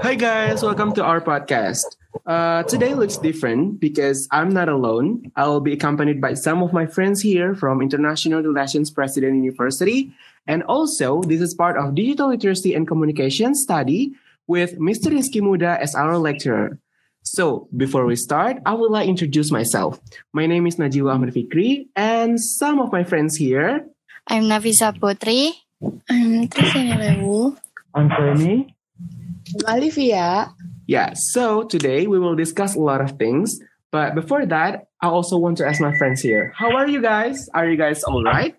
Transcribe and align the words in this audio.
Hi 0.00 0.14
guys, 0.14 0.62
welcome 0.62 0.92
to 0.94 1.02
our 1.02 1.20
podcast. 1.20 1.82
Uh, 2.24 2.62
today 2.62 2.94
looks 2.94 3.16
different 3.16 3.80
because 3.80 4.28
I'm 4.30 4.48
not 4.50 4.68
alone. 4.68 5.32
I'll 5.34 5.60
be 5.60 5.72
accompanied 5.72 6.20
by 6.20 6.34
some 6.34 6.62
of 6.62 6.72
my 6.72 6.86
friends 6.86 7.20
here 7.20 7.54
from 7.56 7.82
International 7.82 8.40
Relations 8.40 8.90
President 8.90 9.42
University. 9.42 10.14
And 10.46 10.62
also, 10.62 11.20
this 11.22 11.40
is 11.40 11.52
part 11.52 11.76
of 11.76 11.96
Digital 11.96 12.28
Literacy 12.28 12.74
and 12.74 12.86
Communication 12.86 13.56
Study 13.56 14.14
with 14.46 14.78
Mr. 14.78 15.10
Rizky 15.10 15.42
Muda 15.42 15.82
as 15.82 15.96
our 15.96 16.16
lecturer. 16.16 16.78
So, 17.22 17.68
before 17.76 18.06
we 18.06 18.14
start, 18.14 18.58
I 18.64 18.74
would 18.74 18.92
like 18.92 19.06
to 19.06 19.10
introduce 19.10 19.50
myself. 19.50 20.00
My 20.32 20.46
name 20.46 20.66
is 20.66 20.76
Najwa 20.76 21.14
Ahmad 21.14 21.34
Fikri, 21.34 21.88
and 21.96 22.40
some 22.40 22.78
of 22.78 22.92
my 22.92 23.02
friends 23.02 23.36
here. 23.36 23.84
I'm 24.28 24.44
Nafisa 24.44 24.96
Putri. 24.96 25.52
I'm 26.08 26.46
Trisini 26.46 26.94
Lewu. 26.94 27.58
I'm 27.94 28.08
Fermi. 28.08 28.77
Olivia. 29.68 30.54
Yeah, 30.86 31.12
so 31.14 31.64
today 31.64 32.06
we 32.06 32.18
will 32.18 32.34
discuss 32.34 32.74
a 32.74 32.80
lot 32.80 33.00
of 33.00 33.18
things. 33.18 33.60
But 33.90 34.14
before 34.14 34.44
that, 34.46 34.88
I 35.00 35.08
also 35.08 35.38
want 35.38 35.56
to 35.58 35.66
ask 35.66 35.80
my 35.80 35.96
friends 35.96 36.20
here. 36.20 36.52
How 36.56 36.76
are 36.76 36.88
you 36.88 37.00
guys? 37.00 37.48
Are 37.54 37.68
you 37.68 37.76
guys 37.76 38.04
all 38.04 38.22
right? 38.22 38.54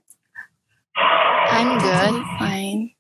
I'm 0.95 1.79
good. 1.79 2.23
Fine. 2.39 2.91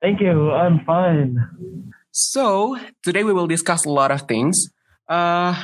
Thank 0.00 0.20
you. 0.20 0.50
I'm 0.50 0.84
fine. 0.84 1.38
So, 2.10 2.76
today 3.02 3.24
we 3.24 3.32
will 3.32 3.46
discuss 3.46 3.84
a 3.84 3.90
lot 3.90 4.10
of 4.10 4.22
things. 4.22 4.68
Uh, 5.08 5.54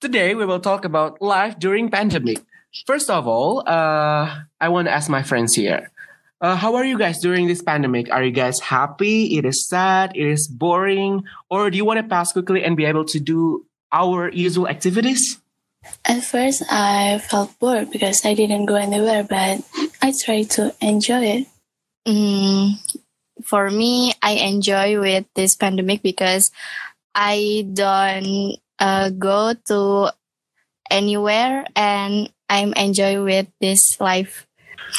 today 0.00 0.34
we 0.34 0.44
will 0.44 0.60
talk 0.60 0.84
about 0.84 1.22
life 1.22 1.58
during 1.58 1.90
pandemic. 1.90 2.44
First 2.86 3.08
of 3.08 3.26
all, 3.26 3.62
uh, 3.66 4.42
I 4.60 4.68
want 4.68 4.88
to 4.88 4.92
ask 4.92 5.08
my 5.08 5.22
friends 5.22 5.54
here. 5.54 5.92
Uh, 6.44 6.54
how 6.54 6.74
are 6.76 6.84
you 6.84 6.98
guys 6.98 7.20
during 7.20 7.48
this 7.48 7.62
pandemic? 7.62 8.12
Are 8.12 8.22
you 8.22 8.30
guys 8.30 8.60
happy? 8.60 9.38
It 9.38 9.46
is 9.46 9.66
sad? 9.66 10.12
It 10.14 10.28
is 10.28 10.46
boring? 10.46 11.24
Or 11.48 11.70
do 11.70 11.78
you 11.78 11.86
want 11.86 12.00
to 12.00 12.04
pass 12.04 12.36
quickly 12.36 12.62
and 12.62 12.76
be 12.76 12.84
able 12.84 13.06
to 13.06 13.18
do 13.18 13.64
our 13.90 14.28
usual 14.28 14.68
activities? 14.68 15.40
At 16.04 16.20
first, 16.20 16.62
I 16.68 17.16
felt 17.24 17.58
bored 17.58 17.90
because 17.90 18.26
I 18.26 18.34
didn't 18.34 18.66
go 18.66 18.74
anywhere, 18.74 19.24
but 19.24 19.64
I 20.02 20.12
tried 20.12 20.50
to 20.60 20.74
enjoy 20.82 21.24
it. 21.24 21.46
Mm, 22.06 22.76
for 23.42 23.70
me, 23.70 24.12
I 24.20 24.32
enjoy 24.44 25.00
with 25.00 25.24
this 25.34 25.56
pandemic 25.56 26.02
because 26.02 26.52
I 27.14 27.64
don't 27.72 28.60
uh, 28.78 29.08
go 29.16 29.54
to 29.72 30.12
anywhere 30.90 31.64
and 31.74 32.28
I'm 32.50 32.74
enjoy 32.74 33.24
with 33.24 33.48
this 33.62 33.96
life. 33.98 34.46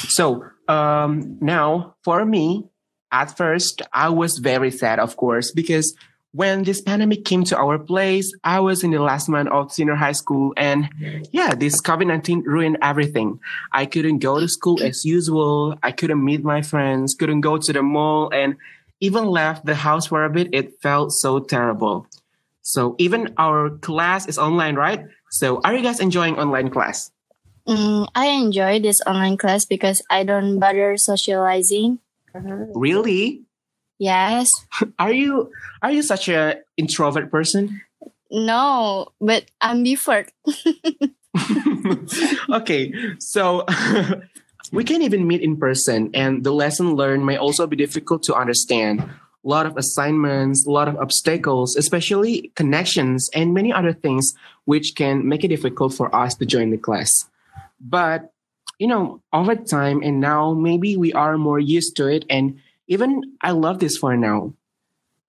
So, 0.10 0.50
um, 0.68 1.38
now 1.42 1.96
for 2.04 2.26
me, 2.26 2.66
at 3.12 3.38
first, 3.38 3.82
I 3.94 4.10
was 4.10 4.40
very 4.40 4.72
sad, 4.72 5.00
of 5.00 5.16
course, 5.16 5.52
because 5.52 5.96
when 6.36 6.64
this 6.64 6.82
pandemic 6.82 7.24
came 7.24 7.46
to 7.46 7.58
our 7.58 7.80
place, 7.80 8.30
I 8.44 8.60
was 8.60 8.84
in 8.84 8.92
the 8.92 9.00
last 9.00 9.30
month 9.30 9.48
of 9.50 9.72
senior 9.72 9.96
high 9.96 10.12
school, 10.12 10.54
and 10.58 10.90
yeah, 11.32 11.56
this 11.56 11.82
COVID 11.82 12.08
19 12.08 12.44
ruined 12.46 12.78
everything. 12.82 13.40
I 13.72 13.86
couldn't 13.86 14.20
go 14.20 14.42
to 14.42 14.48
school 14.50 14.84
as 14.84 15.06
usual, 15.06 15.76
I 15.82 15.94
couldn't 15.94 16.24
meet 16.24 16.44
my 16.44 16.62
friends, 16.62 17.16
couldn't 17.16 17.40
go 17.40 17.58
to 17.58 17.72
the 17.72 17.82
mall, 17.82 18.30
and 18.34 18.58
even 19.00 19.28
left 19.28 19.66
the 19.66 19.76
house 19.76 20.08
for 20.08 20.26
a 20.26 20.30
bit. 20.30 20.50
It 20.52 20.82
felt 20.82 21.14
so 21.14 21.40
terrible. 21.40 22.06
So, 22.64 22.96
even 22.98 23.34
our 23.38 23.70
class 23.70 24.28
is 24.28 24.38
online, 24.38 24.76
right? 24.76 25.06
So, 25.32 25.62
are 25.64 25.74
you 25.74 25.84
guys 25.84 26.02
enjoying 26.02 26.38
online 26.38 26.70
class? 26.70 27.12
Mm, 27.68 28.08
I 28.14 28.28
enjoy 28.28 28.80
this 28.80 29.02
online 29.08 29.38
class 29.38 29.66
because 29.66 30.02
I 30.10 30.24
don't 30.24 30.60
bother 30.60 30.98
socializing. 30.98 32.00
Really? 32.34 33.42
Yes. 33.98 34.50
Are 35.00 35.12
you 35.12 35.52
are 35.82 35.92
you 35.92 36.04
such 36.04 36.28
a 36.28 36.58
introvert 36.78 37.32
person? 37.32 37.82
No, 38.30 39.10
but 39.22 39.46
I'm 39.62 39.86
ambivert. 39.86 40.30
okay, 42.50 42.94
so 43.20 43.66
we 44.72 44.84
can't 44.84 45.04
even 45.04 45.28
meet 45.28 45.42
in 45.42 45.58
person, 45.58 46.10
and 46.14 46.44
the 46.44 46.52
lesson 46.52 46.96
learned 46.96 47.26
may 47.26 47.38
also 47.38 47.68
be 47.68 47.76
difficult 47.76 48.24
to 48.24 48.36
understand. 48.36 49.02
A 49.02 49.48
lot 49.48 49.66
of 49.66 49.78
assignments, 49.78 50.66
a 50.66 50.72
lot 50.72 50.88
of 50.88 50.98
obstacles, 50.98 51.76
especially 51.76 52.52
connections, 52.56 53.30
and 53.34 53.54
many 53.54 53.72
other 53.72 53.94
things 53.94 54.34
which 54.66 54.96
can 54.96 55.28
make 55.28 55.44
it 55.44 55.50
difficult 55.50 55.94
for 55.94 56.14
us 56.16 56.34
to 56.36 56.46
join 56.46 56.72
the 56.72 56.78
class. 56.78 57.30
But 57.80 58.32
you 58.80 58.88
know, 58.88 59.22
over 59.32 59.56
time 59.56 60.02
and 60.04 60.20
now, 60.20 60.54
maybe 60.54 60.98
we 60.98 61.14
are 61.14 61.38
more 61.38 61.60
used 61.60 61.96
to 61.98 62.08
it, 62.08 62.26
and 62.30 62.60
even 62.88 63.22
I 63.42 63.52
love 63.52 63.80
this 63.80 63.98
for 63.98 64.18
now. 64.18 64.54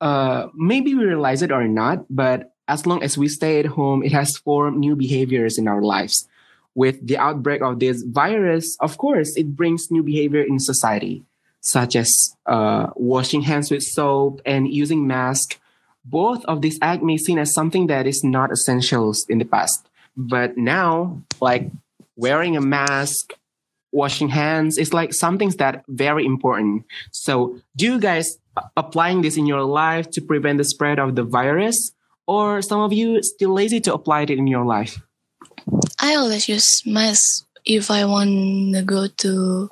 Uh, 0.01 0.49
maybe 0.55 0.95
we 0.95 1.05
realize 1.05 1.43
it 1.43 1.53
or 1.53 1.67
not, 1.69 2.05
but 2.11 2.53
as 2.69 2.87
long 2.87 3.03
as 3.03 3.17
we 3.17 3.29
stay 3.29 3.61
at 3.61 3.67
home, 3.67 4.03
it 4.03 4.13
has 4.13 4.37
formed 4.37 4.79
new 4.79 4.97
behaviors 4.97 5.59
in 5.59 5.69
our 5.69 5.83
lives. 5.83 6.29
With 6.75 7.07
the 7.07 7.17
outbreak 7.17 7.63
of 7.63 7.79
this 7.79 8.03
virus, 8.03 8.77
of 8.81 8.99
course, 8.99 9.35
it 9.37 9.57
brings 9.57 9.91
new 9.91 10.03
behavior 10.03 10.43
in 10.43 10.59
society, 10.59 11.25
such 11.61 11.97
as 11.97 12.37
uh, 12.45 12.89
washing 12.97 13.43
hands 13.43 13.71
with 13.71 13.83
soap 13.83 14.43
and 14.45 14.69
using 14.69 15.07
mask. 15.07 15.59
Both 16.05 16.45
of 16.45 16.61
these 16.61 16.79
acts 16.83 17.03
may 17.03 17.17
seem 17.17 17.39
as 17.39 17.55
something 17.55 17.87
that 17.87 18.07
is 18.07 18.23
not 18.23 18.53
essentials 18.53 19.25
in 19.29 19.39
the 19.39 19.45
past, 19.45 19.89
but 20.17 20.59
now, 20.59 21.23
like 21.41 21.71
wearing 22.17 22.57
a 22.57 22.61
mask, 22.61 23.33
washing 23.93 24.29
hands 24.29 24.79
is 24.79 24.93
like 24.93 25.15
something 25.15 25.51
that 25.59 25.85
very 25.89 26.25
important. 26.25 26.85
So, 27.13 27.59
do 27.77 27.85
you 27.87 28.01
guys 28.01 28.39
applying 28.77 29.23
this 29.23 29.37
in 29.37 29.47
your 29.47 29.63
life 29.63 30.11
to 30.13 30.21
prevent 30.21 30.59
the 30.59 30.65
spread 30.65 30.99
of 30.99 31.15
the 31.15 31.23
virus, 31.25 31.93
or 32.27 32.63
some 32.63 32.81
of 32.81 32.93
you 32.93 33.23
still 33.23 33.53
lazy 33.55 33.81
to 33.81 33.95
apply 33.95 34.23
it 34.23 34.31
in 34.31 34.47
your 34.47 34.65
life? 34.65 35.01
I 36.01 36.17
always 36.17 36.49
use 36.49 36.83
mask 36.87 37.47
if 37.65 37.91
I 37.91 38.05
want 38.05 38.75
to 38.75 38.83
go 38.83 39.07
to 39.09 39.71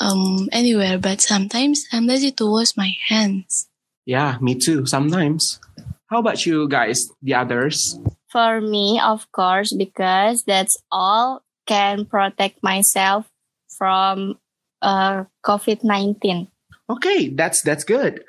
um 0.00 0.48
anywhere, 0.52 0.98
but 0.98 1.20
sometimes 1.20 1.84
I'm 1.92 2.06
lazy 2.06 2.32
to 2.32 2.50
wash 2.50 2.76
my 2.76 2.92
hands. 3.08 3.68
Yeah, 4.04 4.36
me 4.40 4.54
too. 4.54 4.86
Sometimes. 4.86 5.60
How 6.06 6.20
about 6.20 6.44
you 6.46 6.68
guys, 6.68 7.08
the 7.22 7.34
others? 7.34 7.98
For 8.34 8.60
me, 8.60 8.98
of 8.98 9.30
course, 9.30 9.72
because 9.72 10.42
that's 10.42 10.76
all 10.90 11.44
can 11.70 12.04
protect 12.04 12.64
myself 12.66 13.30
from 13.70 14.42
uh, 14.82 15.30
COVID 15.46 15.84
19. 15.84 16.48
Okay, 16.90 17.28
that's 17.28 17.62
that's 17.62 17.84
good. 17.84 18.24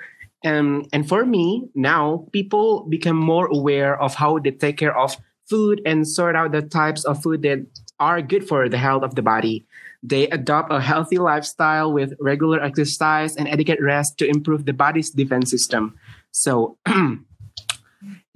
Um, 0.45 0.85
and 0.93 1.09
for 1.09 1.25
me, 1.25 1.69
now 1.73 2.29
people 2.31 2.85
become 2.85 3.17
more 3.17 3.47
aware 3.47 3.99
of 3.99 4.13
how 4.13 4.37
they 4.37 4.51
take 4.51 4.77
care 4.77 4.95
of 4.95 5.17
food 5.49 5.81
and 5.89 6.07
sort 6.07 6.35
out 6.35 6.51
the 6.51 6.61
types 6.61 7.03
of 7.03 7.23
food 7.23 7.41
that 7.41 7.65
are 7.99 8.21
good 8.21 8.47
for 8.47 8.69
the 8.69 8.77
health 8.77 9.01
of 9.01 9.15
the 9.15 9.25
body. 9.25 9.65
They 10.03 10.29
adopt 10.29 10.71
a 10.71 10.79
healthy 10.79 11.17
lifestyle 11.17 11.91
with 11.91 12.13
regular 12.19 12.61
exercise 12.61 13.35
and 13.35 13.49
adequate 13.49 13.81
rest 13.81 14.19
to 14.19 14.29
improve 14.29 14.65
the 14.69 14.73
body's 14.73 15.09
defense 15.09 15.49
system. 15.49 15.97
So, 16.29 16.77
you 16.93 17.25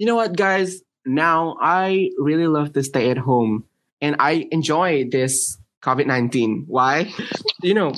know 0.02 0.16
what, 0.16 0.34
guys? 0.34 0.82
Now 1.04 1.56
I 1.60 2.10
really 2.18 2.46
love 2.46 2.72
to 2.74 2.82
stay 2.82 3.10
at 3.10 3.18
home 3.18 3.64
and 4.00 4.16
I 4.18 4.48
enjoy 4.50 5.08
this 5.10 5.58
COVID 5.82 6.06
nineteen. 6.06 6.64
Why? 6.66 7.12
you 7.62 7.74
know, 7.74 7.94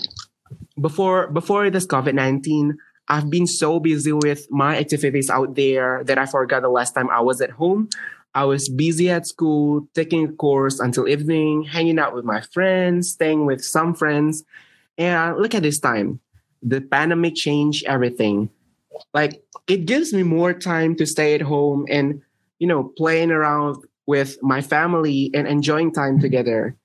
before 0.80 1.28
before 1.28 1.70
this 1.70 1.86
COVID 1.86 2.14
nineteen, 2.14 2.78
I've 3.08 3.30
been 3.30 3.46
so 3.46 3.80
busy 3.80 4.12
with 4.12 4.46
my 4.50 4.78
activities 4.78 5.30
out 5.30 5.54
there 5.54 6.02
that 6.04 6.18
I 6.18 6.26
forgot 6.26 6.62
the 6.62 6.68
last 6.68 6.92
time 6.92 7.10
I 7.10 7.20
was 7.20 7.40
at 7.40 7.50
home. 7.50 7.88
I 8.34 8.44
was 8.44 8.68
busy 8.68 9.10
at 9.10 9.26
school, 9.26 9.86
taking 9.94 10.24
a 10.24 10.32
course 10.32 10.80
until 10.80 11.06
evening, 11.06 11.64
hanging 11.64 11.98
out 11.98 12.14
with 12.14 12.24
my 12.24 12.40
friends, 12.40 13.10
staying 13.10 13.44
with 13.44 13.62
some 13.62 13.94
friends. 13.94 14.44
And 14.96 15.36
look 15.36 15.54
at 15.54 15.62
this 15.62 15.78
time. 15.78 16.20
The 16.62 16.80
pandemic 16.80 17.34
changed 17.34 17.84
everything. 17.86 18.48
Like 19.12 19.42
it 19.66 19.84
gives 19.84 20.12
me 20.12 20.22
more 20.22 20.54
time 20.54 20.96
to 20.96 21.06
stay 21.06 21.34
at 21.34 21.42
home 21.42 21.86
and, 21.88 22.22
you 22.62 22.68
know, 22.68 22.92
playing 22.96 23.32
around 23.32 23.74
with 24.06 24.38
my 24.40 24.60
family 24.60 25.32
and 25.34 25.48
enjoying 25.48 25.92
time 25.92 26.20
together. 26.20 26.76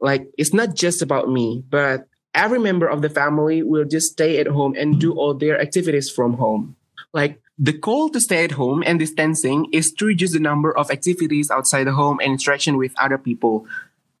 Like 0.00 0.26
it's 0.38 0.54
not 0.54 0.74
just 0.74 1.02
about 1.02 1.28
me, 1.28 1.62
but 1.68 2.08
every 2.32 2.58
member 2.58 2.86
of 2.86 3.02
the 3.02 3.10
family 3.10 3.62
will 3.62 3.84
just 3.84 4.12
stay 4.12 4.40
at 4.40 4.46
home 4.46 4.74
and 4.78 4.98
do 4.98 5.12
all 5.12 5.34
their 5.34 5.60
activities 5.60 6.08
from 6.08 6.38
home. 6.38 6.74
Like 7.12 7.38
the 7.58 7.74
call 7.74 8.08
to 8.08 8.18
stay 8.18 8.44
at 8.44 8.52
home 8.52 8.82
and 8.86 8.98
distancing 8.98 9.66
is 9.72 9.92
to 9.98 10.06
reduce 10.06 10.32
the 10.32 10.40
number 10.40 10.74
of 10.74 10.90
activities 10.90 11.50
outside 11.50 11.84
the 11.84 11.92
home 11.92 12.18
and 12.22 12.32
interaction 12.32 12.78
with 12.78 12.98
other 12.98 13.18
people, 13.18 13.66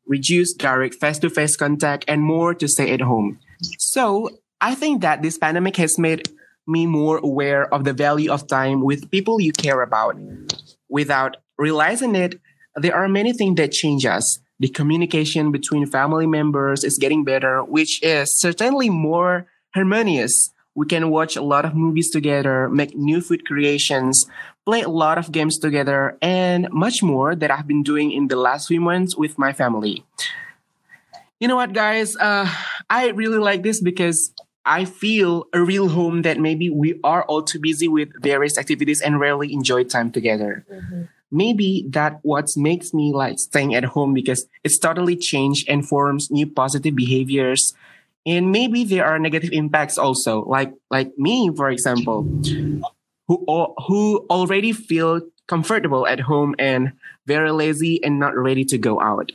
reduce 0.06 0.52
direct 0.52 0.96
face 0.96 1.18
to 1.20 1.30
face 1.30 1.56
contact, 1.56 2.04
and 2.08 2.20
more 2.20 2.52
to 2.52 2.68
stay 2.68 2.92
at 2.92 3.00
home. 3.00 3.38
So 3.78 4.28
I 4.60 4.74
think 4.74 5.00
that 5.00 5.22
this 5.22 5.38
pandemic 5.38 5.78
has 5.78 5.98
made 5.98 6.28
me 6.70 6.86
more 6.86 7.18
aware 7.18 7.72
of 7.74 7.84
the 7.84 7.92
value 7.92 8.30
of 8.30 8.46
time 8.46 8.82
with 8.82 9.10
people 9.10 9.40
you 9.40 9.52
care 9.52 9.82
about. 9.82 10.16
Without 10.88 11.36
realizing 11.58 12.14
it, 12.14 12.40
there 12.76 12.94
are 12.94 13.08
many 13.08 13.32
things 13.32 13.56
that 13.56 13.72
change 13.72 14.06
us. 14.06 14.38
The 14.60 14.68
communication 14.68 15.52
between 15.52 15.86
family 15.86 16.26
members 16.26 16.84
is 16.84 16.98
getting 16.98 17.24
better, 17.24 17.64
which 17.64 18.02
is 18.02 18.38
certainly 18.38 18.90
more 18.90 19.46
harmonious 19.74 20.52
We 20.74 20.86
can 20.86 21.10
watch 21.10 21.36
a 21.36 21.42
lot 21.42 21.64
of 21.64 21.74
movies 21.74 22.10
together, 22.10 22.68
make 22.68 22.96
new 22.96 23.20
food 23.20 23.44
creations, 23.44 24.26
play 24.64 24.82
a 24.82 24.88
lot 24.88 25.18
of 25.18 25.32
games 25.32 25.58
together, 25.58 26.16
and 26.22 26.68
much 26.70 27.02
more 27.02 27.34
that 27.34 27.50
I've 27.50 27.66
been 27.66 27.82
doing 27.82 28.12
in 28.12 28.28
the 28.28 28.36
last 28.36 28.68
few 28.68 28.80
months 28.80 29.16
with 29.16 29.36
my 29.36 29.52
family. 29.52 30.04
You 31.40 31.48
know 31.48 31.56
what, 31.56 31.72
guys? 31.72 32.16
Uh, 32.16 32.48
I 32.88 33.08
really 33.08 33.38
like 33.38 33.62
this 33.62 33.80
because 33.80 34.32
I 34.64 34.84
feel 34.84 35.46
a 35.52 35.60
real 35.60 35.88
home 35.88 36.22
that 36.22 36.38
maybe 36.38 36.70
we 36.70 37.00
are 37.02 37.24
all 37.24 37.42
too 37.42 37.58
busy 37.58 37.88
with 37.88 38.10
various 38.22 38.58
activities 38.58 39.00
and 39.00 39.18
rarely 39.18 39.52
enjoy 39.52 39.84
time 39.84 40.12
together. 40.12 40.64
Mm-hmm. 40.70 41.02
Maybe 41.32 41.86
that 41.90 42.18
what 42.22 42.46
makes 42.56 42.92
me 42.92 43.12
like 43.12 43.38
staying 43.38 43.74
at 43.74 43.84
home 43.84 44.12
because 44.14 44.46
it's 44.64 44.78
totally 44.78 45.16
changed 45.16 45.68
and 45.68 45.86
forms 45.86 46.30
new 46.30 46.46
positive 46.46 46.94
behaviors. 46.94 47.72
And 48.26 48.52
maybe 48.52 48.84
there 48.84 49.06
are 49.06 49.18
negative 49.18 49.50
impacts 49.52 49.96
also, 49.96 50.44
like 50.44 50.74
like 50.90 51.16
me, 51.16 51.50
for 51.56 51.70
example, 51.70 52.22
who 53.28 53.74
who 53.86 54.26
already 54.28 54.72
feel 54.72 55.22
comfortable 55.46 56.06
at 56.06 56.20
home 56.20 56.54
and 56.58 56.92
very 57.26 57.50
lazy 57.50 58.02
and 58.04 58.18
not 58.18 58.36
ready 58.36 58.64
to 58.64 58.78
go 58.78 59.00
out 59.00 59.32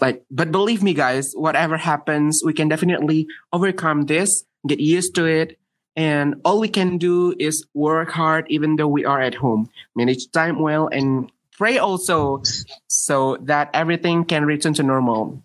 like 0.00 0.24
but 0.30 0.50
believe 0.50 0.82
me 0.82 0.92
guys 0.92 1.32
whatever 1.34 1.76
happens 1.76 2.42
we 2.44 2.52
can 2.52 2.68
definitely 2.68 3.26
overcome 3.52 4.06
this 4.06 4.44
get 4.66 4.80
used 4.80 5.14
to 5.16 5.24
it. 5.26 5.58
And 5.94 6.36
all 6.44 6.58
we 6.58 6.68
can 6.68 6.96
do 6.96 7.34
is 7.38 7.66
work 7.74 8.10
hard 8.10 8.46
even 8.48 8.76
though 8.76 8.88
we 8.88 9.04
are 9.04 9.20
at 9.20 9.34
home. 9.34 9.68
Manage 9.94 10.30
time 10.32 10.58
well 10.58 10.88
and 10.88 11.30
pray 11.52 11.78
also 11.78 12.42
so 12.88 13.36
that 13.42 13.70
everything 13.74 14.24
can 14.24 14.44
return 14.46 14.74
to 14.74 14.82
normal. 14.82 15.42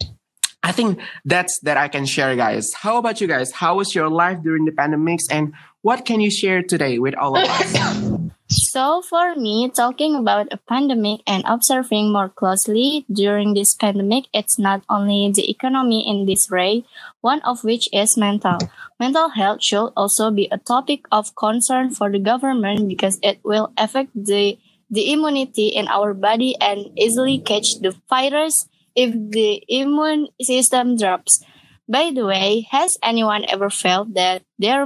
I 0.63 0.71
think 0.71 0.99
that's 1.23 1.59
that 1.61 1.77
i 1.77 1.87
can 1.87 2.05
share 2.05 2.35
guys. 2.35 2.73
How 2.73 2.97
about 2.97 3.21
you 3.21 3.27
guys? 3.27 3.51
How 3.51 3.75
was 3.75 3.93
your 3.93 4.09
life 4.09 4.41
during 4.43 4.65
the 4.65 4.71
pandemics 4.71 5.23
and 5.29 5.53
what 5.87 6.03
can 6.03 6.19
you 6.19 6.29
share 6.29 6.61
today 6.61 6.99
with 6.99 7.15
all 7.15 7.39
of 7.39 7.47
us 7.47 7.71
So, 8.47 9.01
for 9.03 9.35
me, 9.35 9.67
talking 9.67 10.15
about 10.15 10.47
a 10.55 10.61
pandemic 10.71 11.19
and 11.27 11.43
observing 11.45 12.15
more 12.15 12.31
closely 12.31 13.03
during 13.11 13.53
this 13.53 13.75
pandemic, 13.75 14.31
it's 14.31 14.55
not 14.55 14.87
only 14.87 15.27
the 15.35 15.51
economy 15.51 16.07
in 16.07 16.23
this 16.25 16.47
way, 16.47 16.87
one 17.19 17.43
of 17.43 17.67
which 17.67 17.91
is 17.91 18.15
mental. 18.15 18.55
Mental 19.03 19.35
health 19.35 19.59
should 19.59 19.91
also 19.99 20.31
be 20.31 20.47
a 20.47 20.63
topic 20.63 21.03
of 21.11 21.35
concern 21.35 21.91
for 21.91 22.07
the 22.07 22.23
government 22.23 22.87
because 22.87 23.19
it 23.19 23.43
will 23.43 23.75
affect 23.75 24.15
the, 24.15 24.55
the 24.89 25.11
immunity 25.11 25.67
in 25.67 25.91
our 25.91 26.15
body 26.15 26.55
and 26.63 26.87
easily 26.95 27.43
catch 27.43 27.83
the 27.83 27.91
virus 28.07 28.71
if 28.95 29.11
the 29.11 29.59
immune 29.67 30.31
system 30.39 30.95
drops. 30.95 31.43
By 31.83 32.11
the 32.15 32.23
way, 32.23 32.67
has 32.71 32.95
anyone 33.03 33.43
ever 33.51 33.69
felt 33.69 34.15
that 34.15 34.43
their 34.57 34.85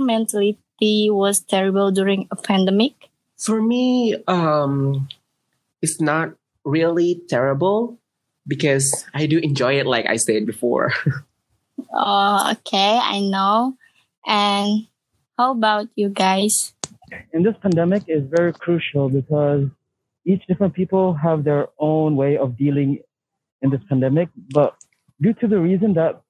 mentality 0.82 1.10
was 1.10 1.40
terrible 1.42 1.92
during 1.92 2.28
a 2.32 2.36
pandemic? 2.36 2.94
For 3.38 3.62
me, 3.62 4.16
um, 4.28 5.08
it's 5.82 6.02
not 6.02 6.34
really 6.64 7.22
terrible 7.30 7.98
because 8.48 9.06
I 9.14 9.26
do 9.26 9.38
enjoy 9.40 9.80
it, 9.80 9.86
like 9.86 10.06
I 10.08 10.18
said 10.18 10.46
before. 10.46 10.94
Oh, 11.94 12.52
okay, 12.52 13.00
I 13.02 13.20
know. 13.20 13.76
And 14.26 14.88
how 15.36 15.52
about 15.52 15.88
you 15.96 16.10
guys? 16.10 16.74
And 17.34 17.44
this 17.44 17.56
pandemic 17.60 18.04
is 18.08 18.24
very 18.30 18.54
crucial 18.54 19.10
because 19.10 19.66
each 20.24 20.46
different 20.48 20.76
people 20.76 21.14
have 21.16 21.44
their 21.44 21.68
own 21.80 22.16
way 22.16 22.38
of 22.38 22.56
dealing 22.56 23.00
in 23.64 23.72
this 23.72 23.82
pandemic. 23.90 24.30
But 24.54 24.76
due 25.20 25.34
to 25.42 25.48
the 25.48 25.60
reason 25.60 25.96
that 25.96 26.22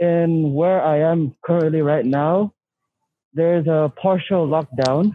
in 0.00 0.52
where 0.52 0.82
I 0.82 0.98
am 1.00 1.36
currently 1.40 1.80
right 1.82 2.04
now, 2.04 2.52
there's 3.36 3.66
a 3.66 3.92
partial 4.02 4.48
lockdown. 4.48 5.14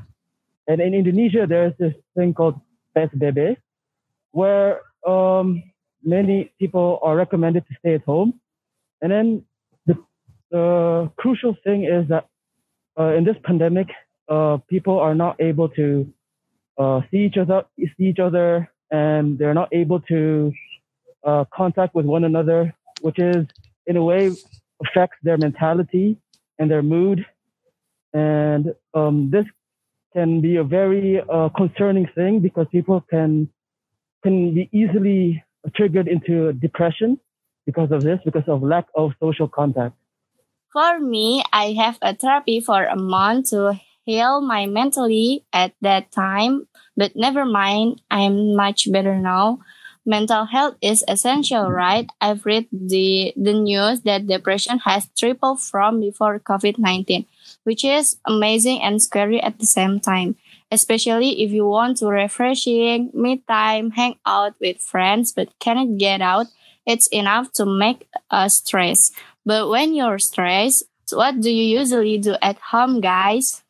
And 0.68 0.79
in 0.79 0.94
Indonesia, 0.94 1.45
there's 1.47 1.73
this 1.79 1.94
thing 2.15 2.33
called 2.33 2.62
PSBB, 2.95 3.57
where 4.31 4.81
um, 5.06 5.63
many 6.03 6.53
people 6.59 7.00
are 7.01 7.15
recommended 7.15 7.65
to 7.68 7.73
stay 7.79 7.95
at 7.95 8.03
home. 8.03 8.39
And 9.01 9.12
then 9.12 9.45
the, 9.88 9.95
the 10.51 11.12
crucial 11.18 11.57
thing 11.63 11.83
is 11.85 12.07
that 12.09 12.27
uh, 13.00 13.15
in 13.18 13.23
this 13.23 13.38
pandemic, 13.44 13.88
uh, 14.29 14.57
people 14.69 15.00
are 15.00 15.15
not 15.15 15.41
able 15.41 15.69
to 15.69 16.13
uh, 16.77 17.01
see 17.09 17.25
each 17.25 17.38
other, 17.38 17.65
see 17.77 18.06
each 18.12 18.19
other, 18.19 18.71
and 18.91 19.38
they're 19.38 19.53
not 19.53 19.69
able 19.71 20.00
to 20.01 20.53
uh, 21.23 21.45
contact 21.53 21.95
with 21.95 22.06
one 22.06 22.23
another, 22.23 22.73
which 23.01 23.18
is 23.18 23.45
in 23.88 23.97
a 23.97 24.03
way 24.03 24.31
affects 24.85 25.18
their 25.23 25.38
mentality 25.38 26.18
and 26.59 26.69
their 26.69 26.83
mood. 26.83 27.25
And 28.13 28.73
um, 28.93 29.29
this 29.31 29.45
can 30.13 30.41
be 30.41 30.57
a 30.57 30.63
very 30.63 31.21
uh, 31.21 31.49
concerning 31.49 32.07
thing 32.15 32.39
because 32.39 32.67
people 32.71 33.01
can 33.09 33.49
can 34.23 34.53
be 34.53 34.69
easily 34.71 35.43
triggered 35.75 36.07
into 36.07 36.53
depression 36.53 37.19
because 37.65 37.91
of 37.91 38.01
this, 38.01 38.19
because 38.25 38.47
of 38.47 38.61
lack 38.61 38.85
of 38.95 39.11
social 39.19 39.47
contact. 39.47 39.95
For 40.71 40.99
me, 40.99 41.43
I 41.51 41.73
have 41.73 41.97
a 42.01 42.15
therapy 42.15 42.59
for 42.61 42.85
a 42.85 42.95
month 42.95 43.49
to 43.49 43.79
heal 44.05 44.41
my 44.41 44.65
mentally 44.65 45.43
at 45.53 45.73
that 45.81 46.11
time, 46.11 46.67
but 46.95 47.15
never 47.15 47.45
mind, 47.45 48.01
I'm 48.09 48.55
much 48.55 48.91
better 48.91 49.15
now. 49.15 49.59
Mental 50.05 50.45
health 50.45 50.75
is 50.81 51.03
essential, 51.07 51.69
right? 51.69 52.09
I've 52.19 52.45
read 52.45 52.67
the, 52.71 53.33
the 53.35 53.53
news 53.53 54.01
that 54.01 54.25
depression 54.25 54.79
has 54.79 55.07
tripled 55.17 55.61
from 55.61 55.99
before 55.99 56.39
COVID-19, 56.39 57.25
which 57.63 57.83
is 57.83 58.17
amazing 58.25 58.81
and 58.81 59.01
scary 59.01 59.41
at 59.41 59.59
the 59.59 59.65
same 59.65 59.99
time. 59.99 60.35
Especially 60.71 61.43
if 61.43 61.51
you 61.51 61.67
want 61.67 61.97
to 61.97 62.07
refreshing, 62.07 63.11
me 63.13 63.43
time, 63.47 63.91
hang 63.91 64.15
out 64.25 64.55
with 64.61 64.79
friends, 64.79 65.33
but 65.33 65.49
cannot 65.59 65.97
get 65.97 66.21
out, 66.21 66.47
it's 66.85 67.07
enough 67.07 67.51
to 67.53 67.65
make 67.65 68.07
us 68.29 68.61
stress. 68.63 69.11
But 69.45 69.69
when 69.69 69.93
you're 69.93 70.19
stressed, 70.19 70.85
what 71.11 71.41
do 71.41 71.51
you 71.51 71.79
usually 71.79 72.17
do 72.17 72.35
at 72.41 72.57
home, 72.59 73.01
guys? 73.01 73.63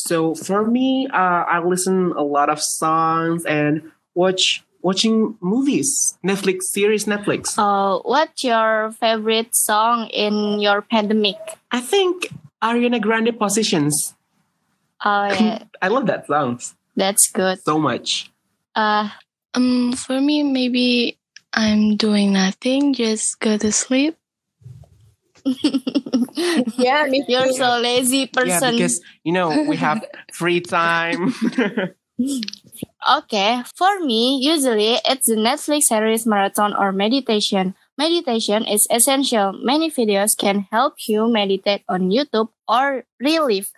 so 0.00 0.34
for 0.34 0.66
me, 0.66 1.08
uh, 1.12 1.44
I 1.44 1.62
listen 1.62 2.12
a 2.12 2.22
lot 2.22 2.48
of 2.48 2.60
songs 2.60 3.44
and 3.44 3.90
watch 4.14 4.64
watching 4.82 5.36
movies, 5.40 6.18
Netflix 6.24 6.62
series, 6.62 7.04
Netflix. 7.04 7.58
Uh, 7.58 8.00
what's 8.02 8.44
your 8.44 8.92
favorite 8.92 9.54
song 9.54 10.08
in 10.08 10.60
your 10.60 10.82
pandemic? 10.82 11.36
I 11.70 11.80
think 11.80 12.30
Ariana 12.62 13.00
Grande 13.00 13.36
Positions. 13.36 14.14
Oh, 15.04 15.26
yeah, 15.26 15.64
I 15.82 15.88
love 15.88 16.06
that 16.06 16.26
song 16.26 16.60
that's 16.96 17.28
good. 17.32 17.58
so 17.62 17.78
much. 17.78 18.30
Uh, 18.74 19.08
Um, 19.52 19.94
for 19.98 20.20
me, 20.20 20.44
maybe 20.44 21.18
I'm 21.52 21.96
doing 21.96 22.32
nothing, 22.32 22.94
just 22.94 23.40
go 23.40 23.58
to 23.58 23.72
sleep. 23.72 24.14
yeah, 26.78 27.02
you're 27.26 27.50
so 27.50 27.80
lazy 27.82 28.28
person. 28.30 28.46
Yeah, 28.46 28.70
because 28.70 29.02
you 29.24 29.32
know 29.32 29.64
we 29.66 29.74
have 29.74 30.06
free 30.32 30.60
time. 30.60 31.34
Okay, 33.02 33.62
for 33.74 33.98
me, 34.06 34.38
usually 34.38 35.02
it's 35.02 35.26
the 35.26 35.34
Netflix 35.34 35.90
series 35.90 36.26
marathon 36.26 36.76
or 36.76 36.92
meditation. 36.92 37.74
Meditation 38.00 38.64
is 38.64 38.88
essential. 38.88 39.52
Many 39.52 39.90
videos 39.90 40.32
can 40.32 40.64
help 40.72 41.04
you 41.06 41.28
meditate 41.28 41.84
on 41.86 42.08
YouTube 42.08 42.48
or 42.66 43.04
relief. 43.20 43.72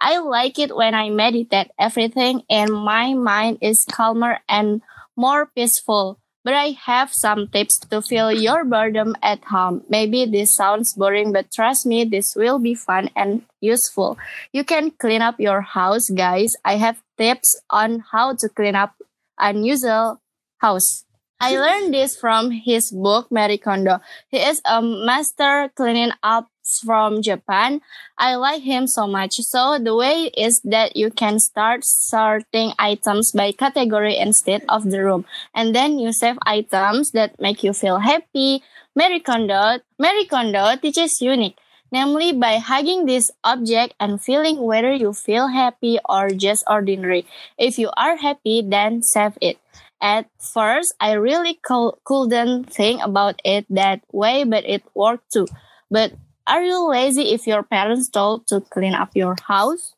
I 0.00 0.18
like 0.18 0.58
it 0.58 0.74
when 0.74 0.96
I 0.98 1.10
meditate. 1.10 1.70
Everything 1.78 2.42
in 2.50 2.72
my 2.72 3.14
mind 3.14 3.58
is 3.62 3.86
calmer 3.88 4.40
and 4.48 4.82
more 5.14 5.46
peaceful. 5.54 6.18
But 6.42 6.54
I 6.54 6.74
have 6.90 7.14
some 7.14 7.46
tips 7.46 7.78
to 7.78 8.02
feel 8.02 8.32
your 8.32 8.64
boredom 8.64 9.14
at 9.22 9.44
home. 9.44 9.84
Maybe 9.88 10.26
this 10.26 10.56
sounds 10.56 10.94
boring, 10.94 11.32
but 11.32 11.52
trust 11.54 11.86
me, 11.86 12.02
this 12.02 12.34
will 12.34 12.58
be 12.58 12.74
fun 12.74 13.10
and 13.14 13.46
useful. 13.60 14.18
You 14.52 14.64
can 14.64 14.90
clean 14.90 15.22
up 15.22 15.38
your 15.38 15.60
house, 15.60 16.10
guys. 16.10 16.50
I 16.64 16.82
have 16.82 16.98
tips 17.16 17.54
on 17.70 18.02
how 18.10 18.34
to 18.42 18.48
clean 18.48 18.74
up 18.74 18.98
unusual 19.38 20.18
house. 20.58 21.04
I 21.40 21.54
learned 21.56 21.94
this 21.94 22.16
from 22.16 22.50
his 22.50 22.90
book, 22.90 23.30
Marie 23.30 23.58
Kondo. 23.58 24.00
He 24.28 24.38
is 24.38 24.60
a 24.64 24.82
master 24.82 25.70
cleaning 25.76 26.10
up 26.20 26.50
from 26.84 27.22
Japan. 27.22 27.80
I 28.18 28.34
like 28.34 28.62
him 28.62 28.88
so 28.88 29.06
much. 29.06 29.36
So 29.46 29.78
the 29.78 29.94
way 29.94 30.34
is 30.36 30.60
that 30.64 30.96
you 30.96 31.10
can 31.10 31.38
start 31.38 31.84
sorting 31.84 32.72
items 32.76 33.30
by 33.30 33.52
category 33.52 34.16
instead 34.16 34.64
of 34.68 34.90
the 34.90 35.04
room. 35.04 35.26
And 35.54 35.76
then 35.76 36.00
you 36.00 36.12
save 36.12 36.38
items 36.44 37.12
that 37.12 37.40
make 37.40 37.62
you 37.62 37.72
feel 37.72 38.00
happy. 38.00 38.64
Marie 38.96 39.20
Kondo, 39.20 39.78
Marie 39.96 40.26
Kondo 40.26 40.74
teaches 40.76 41.22
unique 41.22 41.56
namely 41.90 42.32
by 42.32 42.58
hugging 42.58 43.06
this 43.06 43.30
object 43.44 43.94
and 43.98 44.20
feeling 44.20 44.60
whether 44.60 44.92
you 44.92 45.12
feel 45.12 45.48
happy 45.48 45.98
or 46.06 46.28
just 46.28 46.62
ordinary. 46.68 47.24
If 47.56 47.78
you 47.78 47.90
are 47.96 48.16
happy, 48.16 48.60
then 48.60 49.02
save 49.02 49.38
it. 49.40 49.56
At 50.00 50.30
first, 50.38 50.94
I 51.00 51.12
really 51.18 51.58
cou- 51.66 51.98
couldn't 52.04 52.70
think 52.70 53.02
about 53.02 53.40
it 53.44 53.66
that 53.70 54.02
way, 54.12 54.44
but 54.44 54.64
it 54.64 54.82
worked 54.94 55.32
too. 55.32 55.46
But 55.90 56.12
are 56.46 56.62
you 56.62 56.88
lazy 56.88 57.34
if 57.34 57.46
your 57.46 57.62
parents 57.62 58.08
told 58.08 58.46
to 58.48 58.60
clean 58.60 58.94
up 58.94 59.10
your 59.14 59.34
house? 59.46 59.94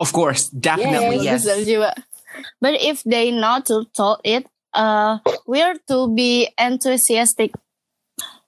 Of 0.00 0.12
course, 0.12 0.48
definitely 0.48 1.22
yes. 1.22 1.44
Betul 1.44 1.64
juga. 1.64 1.92
But 2.60 2.80
if 2.82 3.04
they 3.04 3.30
not 3.30 3.66
to 3.70 3.86
told 3.94 4.18
it, 4.24 4.46
uh, 4.74 5.18
we're 5.46 5.78
to 5.86 6.10
be 6.10 6.50
enthusiastic. 6.58 7.54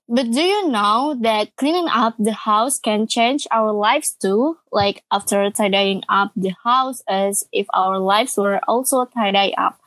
But 0.08 0.30
do 0.30 0.40
you 0.40 0.68
know 0.70 1.18
that 1.22 1.54
cleaning 1.56 1.88
up 1.90 2.14
the 2.18 2.32
house 2.32 2.78
can 2.78 3.06
change 3.06 3.46
our 3.50 3.72
lives 3.72 4.14
too? 4.14 4.58
Like 4.70 5.02
after 5.10 5.50
tidying 5.50 6.02
up 6.08 6.30
the 6.36 6.54
house 6.62 7.02
as 7.08 7.42
if 7.52 7.66
our 7.74 7.98
lives 7.98 8.34
were 8.38 8.60
also 8.66 9.04
tidied 9.06 9.54
up. 9.58 9.78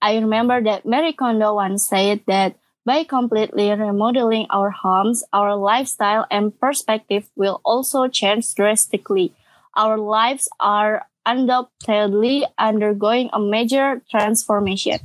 I 0.00 0.16
remember 0.16 0.62
that 0.62 0.86
Marie 0.86 1.12
Kondo 1.12 1.54
once 1.54 1.88
said 1.88 2.20
that 2.26 2.56
by 2.84 3.02
completely 3.02 3.70
remodeling 3.70 4.46
our 4.50 4.70
homes, 4.70 5.24
our 5.32 5.56
lifestyle 5.56 6.26
and 6.30 6.58
perspective 6.58 7.28
will 7.34 7.60
also 7.64 8.06
change 8.06 8.54
drastically. 8.54 9.34
Our 9.74 9.98
lives 9.98 10.48
are 10.60 11.06
undoubtedly 11.26 12.46
undergoing 12.56 13.28
a 13.32 13.40
major 13.40 14.00
transformation. 14.08 15.00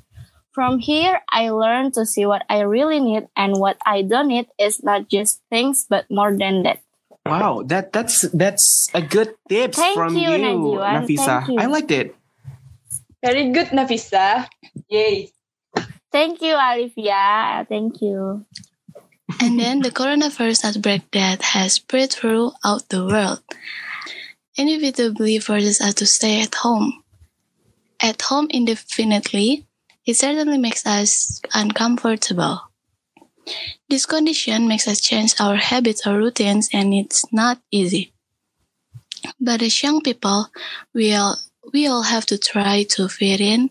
From 0.54 0.80
here, 0.80 1.22
I 1.32 1.50
learned 1.50 1.96
to 1.96 2.06
see 2.06 2.26
what 2.26 2.44
I 2.50 2.62
really 2.62 3.00
need 3.00 3.28
and 3.36 3.58
what 3.58 3.78
I 3.86 4.04
don't 4.04 4.28
need 4.28 4.48
is 4.60 4.84
not 4.84 5.10
just 5.10 5.42
things, 5.50 5.86
but 5.90 6.06
more 6.12 6.38
than 6.38 6.64
that. 6.64 6.84
Wow, 7.26 7.64
that 7.66 7.94
that's 7.94 8.28
that's 8.34 8.90
a 8.94 9.02
good 9.02 9.36
tips 9.48 9.78
Thank 9.78 9.96
from 9.96 10.18
you, 10.18 10.32
you, 10.32 10.82
Nafisa. 10.82 11.46
Thank 11.46 11.50
you. 11.50 11.60
I 11.60 11.66
liked 11.68 11.92
it. 11.92 12.16
Very 13.24 13.52
good, 13.52 13.68
Nafisa. 13.68 14.48
Yay. 14.90 15.32
Thank 16.12 16.42
you, 16.42 16.56
Olivia. 16.56 17.66
Thank 17.70 18.02
you. 18.02 18.46
And 19.42 19.60
then 19.60 19.80
the 19.80 19.92
coronavirus 19.92 20.66
outbreak 20.66 21.10
that 21.12 21.42
has 21.42 21.74
spread 21.74 22.12
throughout 22.12 22.90
the 22.90 23.06
world 23.06 23.42
inevitably 24.56 25.40
forces 25.40 25.80
us 25.80 25.94
to 25.96 26.06
stay 26.06 26.42
at 26.42 26.56
home. 26.56 27.04
At 28.02 28.22
home 28.24 28.48
indefinitely, 28.50 29.68
it 30.06 30.18
certainly 30.18 30.58
makes 30.58 30.86
us 30.86 31.42
uncomfortable. 31.54 32.60
This 33.90 34.06
condition 34.06 34.68
makes 34.68 34.88
us 34.88 35.00
change 35.00 35.36
our 35.40 35.56
habits 35.56 36.06
or 36.06 36.18
routines, 36.18 36.70
and 36.74 36.94
it's 36.94 37.24
not 37.32 37.60
easy. 37.72 38.14
But 39.40 39.62
as 39.62 39.82
young 39.84 40.02
people, 40.02 40.48
we 40.94 41.14
all, 41.14 41.38
we 41.74 41.88
all 41.88 42.04
have 42.04 42.26
to 42.28 42.38
try 42.38 42.84
to 42.84 43.08
fit 43.08 43.42
in 43.42 43.70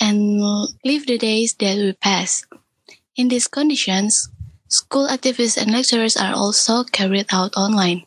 and 0.00 0.40
live 0.84 1.06
the 1.06 1.18
days 1.18 1.54
that 1.54 1.76
we 1.76 1.92
pass. 1.92 2.44
In 3.16 3.28
these 3.28 3.46
conditions, 3.46 4.28
school 4.68 5.08
activities 5.08 5.56
and 5.56 5.70
lectures 5.70 6.16
are 6.16 6.34
also 6.34 6.84
carried 6.84 7.26
out 7.32 7.56
online. 7.56 8.06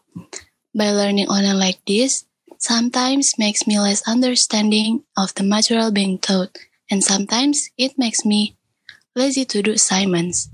By 0.76 0.92
learning 0.92 1.28
online 1.28 1.60
like 1.60 1.80
this, 1.88 2.26
sometimes 2.60 3.38
makes 3.38 3.68
me 3.68 3.80
less 3.80 4.02
understanding 4.08 5.04
of 5.16 5.34
the 5.36 5.44
material 5.44 5.92
being 5.92 6.20
taught, 6.20 6.58
and 6.90 7.04
sometimes 7.04 7.70
it 7.78 7.98
makes 7.98 8.26
me 8.26 8.58
lazy 9.16 9.46
to 9.46 9.62
do 9.62 9.72
assignments, 9.72 10.50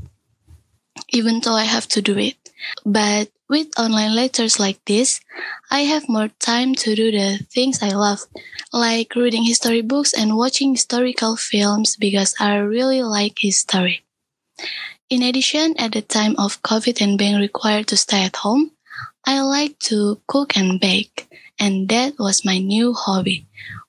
even 1.10 1.40
though 1.42 1.56
I 1.56 1.64
have 1.64 1.88
to 1.90 2.02
do 2.02 2.18
it. 2.18 2.43
But 2.86 3.32
with 3.50 3.68
online 3.78 4.16
lectures 4.16 4.60
like 4.60 4.84
this, 4.86 5.20
I 5.70 5.82
have 5.82 6.10
more 6.10 6.30
time 6.40 6.76
to 6.76 6.96
do 6.96 7.12
the 7.12 7.40
things 7.52 7.84
I 7.84 7.90
love, 7.90 8.22
like 8.72 9.16
reading 9.16 9.44
history 9.44 9.82
books 9.82 10.14
and 10.14 10.38
watching 10.38 10.72
historical 10.72 11.36
films 11.36 11.96
because 11.96 12.36
I 12.40 12.56
really 12.58 13.04
like 13.04 13.40
history. 13.40 14.04
In 15.10 15.22
addition, 15.24 15.76
at 15.78 15.92
the 15.94 16.02
time 16.02 16.36
of 16.38 16.62
COVID 16.64 17.00
and 17.02 17.18
being 17.18 17.38
required 17.40 17.88
to 17.88 17.98
stay 17.98 18.24
at 18.24 18.38
home, 18.38 18.72
I 19.26 19.42
like 19.42 19.80
to 19.92 20.20
cook 20.28 20.58
and 20.58 20.80
bake, 20.80 21.28
and 21.60 21.88
that 21.90 22.20
was 22.20 22.44
my 22.44 22.58
new 22.58 22.94
hobby. 22.94 23.46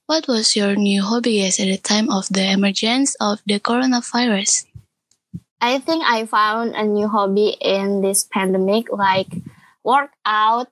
What 0.07 0.29
was 0.29 0.55
your 0.55 0.77
new 0.77 1.03
hobby 1.03 1.45
at 1.47 1.57
the 1.57 1.79
time 1.79 2.11
of 2.11 2.29
the 2.29 2.51
emergence 2.51 3.17
of 3.21 3.41
the 3.47 3.59
coronavirus? 3.59 4.67
I 5.65 5.79
think 5.79 6.05
I 6.05 6.27
found 6.27 6.77
a 6.77 6.85
new 6.85 7.09
hobby 7.09 7.57
in 7.59 8.03
this 8.03 8.29
pandemic, 8.29 8.93
like 8.93 9.33
workout 9.83 10.69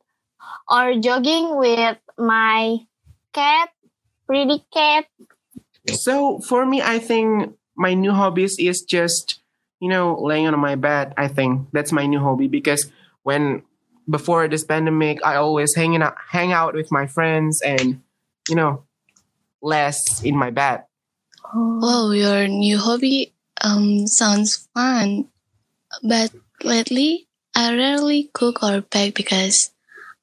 or 0.69 1.01
jogging 1.01 1.57
with 1.57 1.97
my 2.19 2.77
cat, 3.33 3.71
pretty 4.27 4.63
cat. 4.69 5.07
So 5.89 6.41
for 6.41 6.67
me, 6.67 6.83
I 6.83 6.99
think 6.99 7.57
my 7.75 7.95
new 7.95 8.13
hobbies 8.13 8.61
is 8.61 8.83
just 8.83 9.41
you 9.81 9.89
know 9.89 10.21
laying 10.21 10.47
on 10.47 10.61
my 10.61 10.77
bed. 10.77 11.15
I 11.17 11.27
think 11.27 11.73
that's 11.73 11.91
my 11.91 12.05
new 12.05 12.21
hobby 12.21 12.53
because 12.53 12.93
when 13.23 13.63
before 14.05 14.47
this 14.47 14.63
pandemic, 14.63 15.25
I 15.25 15.37
always 15.37 15.75
hanging 15.75 16.03
out, 16.03 16.21
hang 16.29 16.53
out 16.53 16.75
with 16.75 16.93
my 16.93 17.07
friends 17.07 17.63
and 17.65 18.05
you 18.45 18.57
know 18.57 18.85
less 19.63 20.21
in 20.21 20.37
my 20.37 20.51
bed. 20.51 20.85
Wow, 21.55 22.11
your 22.11 22.47
new 22.47 22.77
hobby 22.77 23.33
um 23.63 24.07
sounds 24.07 24.69
fun. 24.75 25.29
But 26.03 26.33
lately, 26.63 27.29
I 27.55 27.75
rarely 27.75 28.31
cook 28.33 28.63
or 28.63 28.81
bake 28.83 29.15
because 29.15 29.71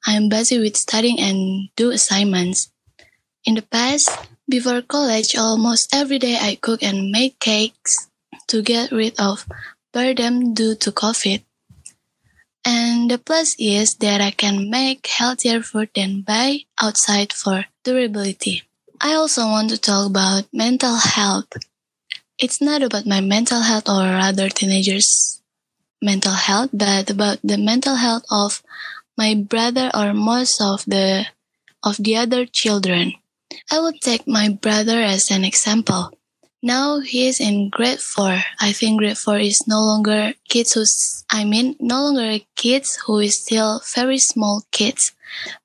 I'm 0.05 0.29
busy 0.29 0.59
with 0.59 0.77
studying 0.77 1.19
and 1.19 1.69
do 1.75 1.91
assignments. 1.91 2.71
In 3.45 3.55
the 3.55 3.61
past, 3.61 4.09
before 4.47 4.81
college, 4.81 5.35
almost 5.35 5.93
every 5.93 6.19
day 6.19 6.37
I 6.39 6.55
cook 6.55 6.83
and 6.83 7.11
make 7.11 7.39
cakes 7.39 8.09
to 8.47 8.61
get 8.61 8.91
rid 8.91 9.19
of 9.19 9.45
boredom 9.93 10.53
due 10.53 10.75
to 10.75 10.91
COVID. 10.91 11.43
And 12.65 13.09
the 13.09 13.17
plus 13.17 13.55
is 13.57 13.95
that 13.95 14.21
I 14.21 14.31
can 14.31 14.69
make 14.69 15.07
healthier 15.07 15.61
food 15.61 15.89
than 15.95 16.21
buy 16.21 16.65
outside 16.81 17.31
for 17.33 17.65
durability. 17.83 18.63
I 19.01 19.13
also 19.13 19.45
want 19.47 19.69
to 19.69 19.77
talk 19.77 20.07
about 20.09 20.47
mental 20.51 20.95
health. 20.95 21.47
It's 22.39 22.61
not 22.61 22.81
about 22.81 23.05
my 23.05 23.19
mental 23.19 23.59
health 23.59 23.89
or 23.89 24.15
other 24.15 24.47
teenagers' 24.47 25.41
mental 26.01 26.31
health, 26.31 26.69
but 26.71 27.09
about 27.09 27.39
the 27.43 27.57
mental 27.57 27.95
health 27.95 28.23
of 28.31 28.63
my 29.17 29.35
brother 29.35 29.91
or 29.93 30.13
most 30.13 30.61
of 30.61 30.85
the 30.87 31.27
of 31.83 31.97
the 31.99 32.15
other 32.15 32.45
children. 32.45 33.13
I 33.69 33.81
would 33.81 33.99
take 33.99 34.25
my 34.25 34.47
brother 34.47 35.03
as 35.03 35.31
an 35.31 35.43
example. 35.43 36.15
Now 36.63 36.99
he 36.99 37.27
is 37.27 37.41
in 37.41 37.69
grade 37.69 37.99
4. 37.99 38.39
I 38.59 38.71
think 38.71 38.99
grade 38.99 39.17
4 39.17 39.39
is 39.39 39.67
no 39.67 39.83
longer 39.83 40.33
kids 40.47 40.73
who's, 40.73 41.25
I 41.29 41.43
mean, 41.43 41.75
no 41.79 42.03
longer 42.03 42.39
kids 42.55 42.99
who 43.05 43.19
is 43.19 43.43
still 43.43 43.81
very 43.95 44.17
small 44.17 44.63
kids. 44.71 45.11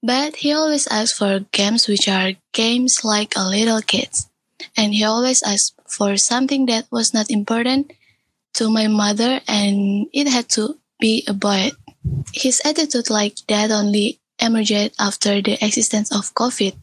But 0.03 0.37
he 0.37 0.53
always 0.53 0.87
asks 0.87 1.19
for 1.19 1.47
games 1.53 1.87
which 1.87 2.09
are 2.09 2.35
games 2.53 3.05
like 3.05 3.35
a 3.37 3.47
little 3.47 3.83
kids. 3.83 4.29
And 4.77 4.95
he 4.95 5.05
always 5.05 5.43
asked 5.43 5.75
for 5.89 6.17
something 6.17 6.67
that 6.67 6.87
was 6.91 7.15
not 7.15 7.31
important 7.31 7.93
to 8.55 8.71
my 8.71 8.87
mother 8.87 9.41
and 9.47 10.07
it 10.13 10.29
had 10.29 10.49
to 10.51 10.79
be 11.01 11.25
a 11.27 11.35
boy. 11.35 11.71
His 12.33 12.61
attitude 12.65 13.11
like 13.11 13.37
that 13.49 13.71
only 13.71 14.21
emerged 14.39 14.95
after 14.99 15.43
the 15.43 15.59
existence 15.65 16.15
of 16.15 16.35
COVID. 16.35 16.75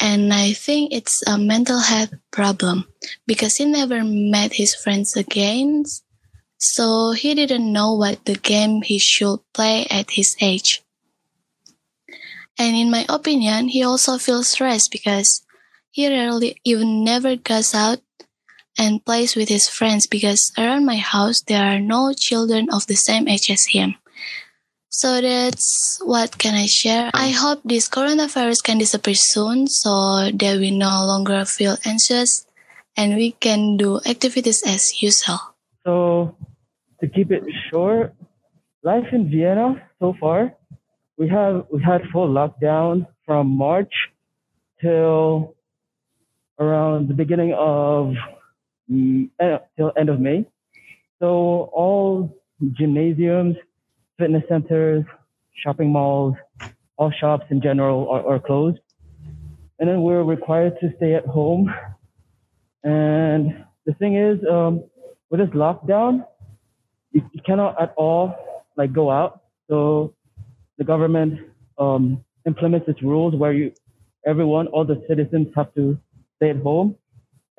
And 0.00 0.32
I 0.32 0.52
think 0.52 0.92
it's 0.92 1.26
a 1.26 1.38
mental 1.38 1.80
health 1.80 2.14
problem 2.30 2.86
because 3.26 3.56
he 3.56 3.64
never 3.64 4.04
met 4.04 4.54
his 4.54 4.74
friends 4.74 5.16
again. 5.16 5.84
So 6.58 7.12
he 7.12 7.34
didn't 7.34 7.72
know 7.72 7.94
what 7.94 8.24
the 8.24 8.34
game 8.34 8.82
he 8.82 8.98
should 8.98 9.40
play 9.54 9.86
at 9.90 10.12
his 10.12 10.36
age. 10.40 10.82
And 12.58 12.76
in 12.76 12.90
my 12.90 13.06
opinion, 13.08 13.68
he 13.68 13.82
also 13.84 14.18
feels 14.18 14.48
stressed 14.48 14.90
because 14.90 15.42
he 15.90 16.08
rarely 16.08 16.60
even 16.64 17.04
never 17.04 17.36
goes 17.36 17.74
out 17.74 18.00
and 18.78 19.04
plays 19.04 19.34
with 19.34 19.48
his 19.48 19.68
friends 19.68 20.06
because 20.06 20.52
around 20.56 20.86
my 20.86 20.96
house 20.96 21.42
there 21.42 21.64
are 21.64 21.80
no 21.80 22.12
children 22.16 22.68
of 22.70 22.86
the 22.86 22.94
same 22.94 23.26
age 23.28 23.50
as 23.50 23.66
him. 23.66 23.96
So 24.90 25.20
that's 25.20 26.00
what 26.02 26.38
can 26.38 26.54
I 26.54 26.66
share. 26.66 27.10
I 27.14 27.28
hope 27.28 27.60
this 27.64 27.88
coronavirus 27.88 28.62
can 28.64 28.78
disappear 28.78 29.14
soon 29.14 29.66
so 29.66 30.30
that 30.32 30.58
we 30.58 30.70
no 30.70 31.04
longer 31.06 31.44
feel 31.44 31.76
anxious 31.84 32.46
and 32.96 33.14
we 33.14 33.32
can 33.32 33.76
do 33.76 34.00
activities 34.06 34.62
as 34.66 35.02
usual. 35.02 35.38
So, 35.84 36.34
to 37.00 37.08
keep 37.08 37.30
it 37.30 37.44
short, 37.70 38.14
life 38.82 39.06
in 39.12 39.30
Vienna 39.30 39.80
so 40.00 40.14
far, 40.18 40.54
we 41.16 41.28
have 41.28 41.66
we 41.70 41.82
had 41.82 42.02
full 42.12 42.28
lockdown 42.28 43.06
from 43.24 43.46
March 43.48 43.92
till 44.80 45.54
around 46.58 47.08
the 47.08 47.14
beginning 47.14 47.54
of 47.54 48.14
mm, 48.90 49.30
eh, 49.40 49.58
till 49.76 49.92
end 49.96 50.08
of 50.08 50.20
May. 50.20 50.46
So 51.20 51.70
all 51.72 52.36
gymnasiums, 52.78 53.56
fitness 54.18 54.42
centers, 54.48 55.04
shopping 55.62 55.90
malls, 55.92 56.34
all 56.96 57.12
shops 57.12 57.46
in 57.50 57.60
general 57.60 58.08
are, 58.10 58.34
are 58.34 58.38
closed. 58.38 58.78
And 59.78 59.88
then 59.88 60.02
we're 60.02 60.24
required 60.24 60.74
to 60.80 60.92
stay 60.96 61.14
at 61.14 61.24
home. 61.24 61.72
And 62.82 63.64
the 63.86 63.94
thing 63.94 64.16
is, 64.16 64.38
um, 64.50 64.84
with 65.30 65.40
this 65.40 65.50
lockdown, 65.50 66.26
you, 67.12 67.22
you 67.32 67.40
cannot 67.46 67.80
at 67.80 67.94
all 67.96 68.34
like 68.76 68.92
go 68.92 69.10
out. 69.10 69.42
So 69.68 70.14
the 70.78 70.84
government 70.84 71.40
um, 71.78 72.24
implements 72.46 72.88
its 72.88 73.02
rules 73.02 73.34
where 73.34 73.52
you 73.52 73.72
everyone, 74.26 74.66
all 74.68 74.84
the 74.84 75.02
citizens 75.08 75.48
have 75.56 75.72
to 75.74 75.98
stay 76.38 76.50
at 76.50 76.62
home, 76.62 76.96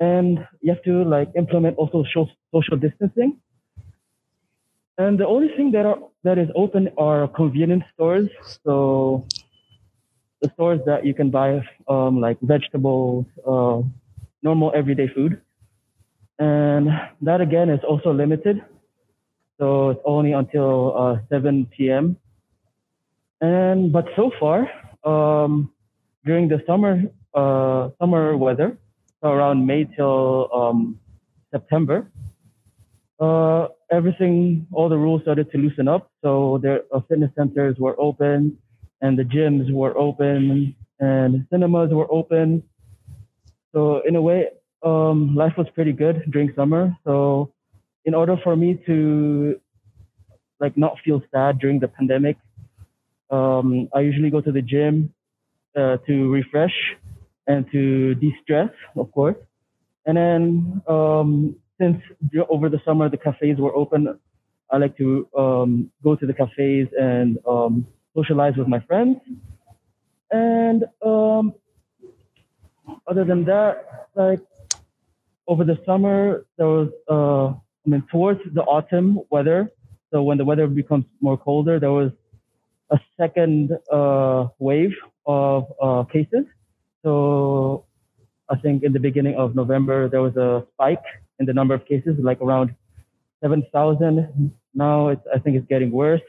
and 0.00 0.46
you 0.60 0.72
have 0.72 0.82
to 0.84 1.04
like 1.04 1.30
implement 1.36 1.76
also 1.78 2.04
social 2.52 2.78
distancing. 2.78 3.38
And 4.98 5.18
the 5.18 5.26
only 5.26 5.48
thing 5.56 5.72
that 5.72 5.86
are 5.86 5.98
that 6.24 6.38
is 6.38 6.48
open 6.54 6.90
are 6.98 7.28
convenience 7.28 7.84
stores. 7.94 8.28
So 8.64 9.26
the 10.42 10.50
stores 10.54 10.80
that 10.86 11.04
you 11.06 11.14
can 11.14 11.30
buy 11.30 11.60
um, 11.88 12.20
like 12.20 12.38
vegetables, 12.42 13.26
uh, 13.46 13.82
normal 14.42 14.72
everyday 14.74 15.08
food, 15.14 15.40
and 16.38 16.88
that 17.22 17.40
again 17.40 17.70
is 17.70 17.80
also 17.88 18.12
limited. 18.12 18.62
So 19.58 19.90
it's 19.90 20.00
only 20.04 20.32
until 20.32 20.96
uh, 20.96 21.16
7 21.30 21.90
p.m. 21.90 22.16
And 23.40 23.92
but 23.92 24.06
so 24.16 24.30
far, 24.40 24.68
um, 25.04 25.72
during 26.24 26.48
the 26.48 26.62
summer 26.66 27.02
uh, 27.34 27.90
summer 28.00 28.36
weather, 28.36 28.78
so 29.22 29.30
around 29.30 29.66
May 29.66 29.84
till 29.84 30.48
um, 30.52 30.98
September, 31.50 32.10
uh, 33.20 33.68
everything, 33.90 34.66
all 34.72 34.88
the 34.88 34.96
rules 34.96 35.22
started 35.22 35.50
to 35.52 35.58
loosen 35.58 35.88
up. 35.88 36.10
So 36.22 36.58
their 36.62 36.82
uh, 36.92 37.00
fitness 37.08 37.30
centers 37.36 37.76
were 37.78 37.98
open, 38.00 38.56
and 39.02 39.18
the 39.18 39.24
gyms 39.24 39.70
were 39.72 39.96
open, 39.96 40.74
and 40.98 41.46
cinemas 41.50 41.90
were 41.92 42.10
open. 42.10 42.62
So 43.72 44.02
in 44.06 44.16
a 44.16 44.22
way, 44.22 44.48
um, 44.82 45.34
life 45.36 45.52
was 45.56 45.66
pretty 45.74 45.92
good 45.92 46.24
during 46.30 46.52
summer. 46.56 46.96
So 47.04 47.52
in 48.04 48.14
order 48.14 48.36
for 48.42 48.56
me 48.56 48.82
to 48.86 49.60
like 50.58 50.76
not 50.76 50.96
feel 51.04 51.22
sad 51.32 51.58
during 51.58 51.78
the 51.78 51.88
pandemic, 51.88 52.36
um, 53.30 53.88
I 53.94 54.00
usually 54.00 54.30
go 54.30 54.40
to 54.40 54.52
the 54.52 54.62
gym 54.62 55.12
uh, 55.76 55.98
to 56.06 56.30
refresh 56.30 56.74
and 57.46 57.66
to 57.72 58.14
de-stress, 58.16 58.70
of 58.96 59.10
course. 59.12 59.36
And 60.06 60.16
then 60.16 60.82
um, 60.88 61.56
since 61.78 62.00
over 62.48 62.68
the 62.68 62.80
summer 62.84 63.08
the 63.08 63.16
cafes 63.16 63.58
were 63.58 63.74
open, 63.74 64.18
I 64.70 64.76
like 64.76 64.96
to 64.98 65.28
um, 65.36 65.90
go 66.02 66.14
to 66.14 66.26
the 66.26 66.34
cafes 66.34 66.88
and 66.98 67.38
um, 67.46 67.86
socialize 68.14 68.56
with 68.56 68.68
my 68.68 68.80
friends. 68.80 69.16
And 70.30 70.84
um, 71.04 71.54
other 73.06 73.24
than 73.24 73.44
that, 73.46 74.08
like 74.14 74.40
over 75.48 75.64
the 75.64 75.78
summer, 75.84 76.46
there 76.56 76.66
was, 76.66 76.88
uh, 77.10 77.48
I 77.48 77.86
mean, 77.86 78.04
towards 78.10 78.40
the 78.54 78.62
autumn 78.62 79.20
weather. 79.30 79.70
So 80.12 80.22
when 80.22 80.38
the 80.38 80.44
weather 80.44 80.66
becomes 80.66 81.04
more 81.20 81.36
colder, 81.36 81.80
there 81.80 81.92
was 81.92 82.12
a 82.90 82.98
second 83.16 83.76
uh, 83.92 84.48
wave 84.58 84.94
of 85.26 85.64
uh, 85.82 86.04
cases. 86.04 86.44
So 87.04 87.84
I 88.48 88.56
think 88.56 88.82
in 88.82 88.92
the 88.92 89.00
beginning 89.00 89.36
of 89.36 89.54
November, 89.54 90.08
there 90.08 90.22
was 90.22 90.36
a 90.36 90.66
spike 90.74 91.02
in 91.38 91.46
the 91.46 91.52
number 91.52 91.74
of 91.74 91.86
cases, 91.86 92.16
like 92.18 92.40
around 92.40 92.74
7,000. 93.42 94.52
Now 94.74 95.08
it's, 95.08 95.22
I 95.34 95.38
think 95.38 95.56
it's 95.56 95.66
getting 95.68 95.90
worse, 95.90 96.20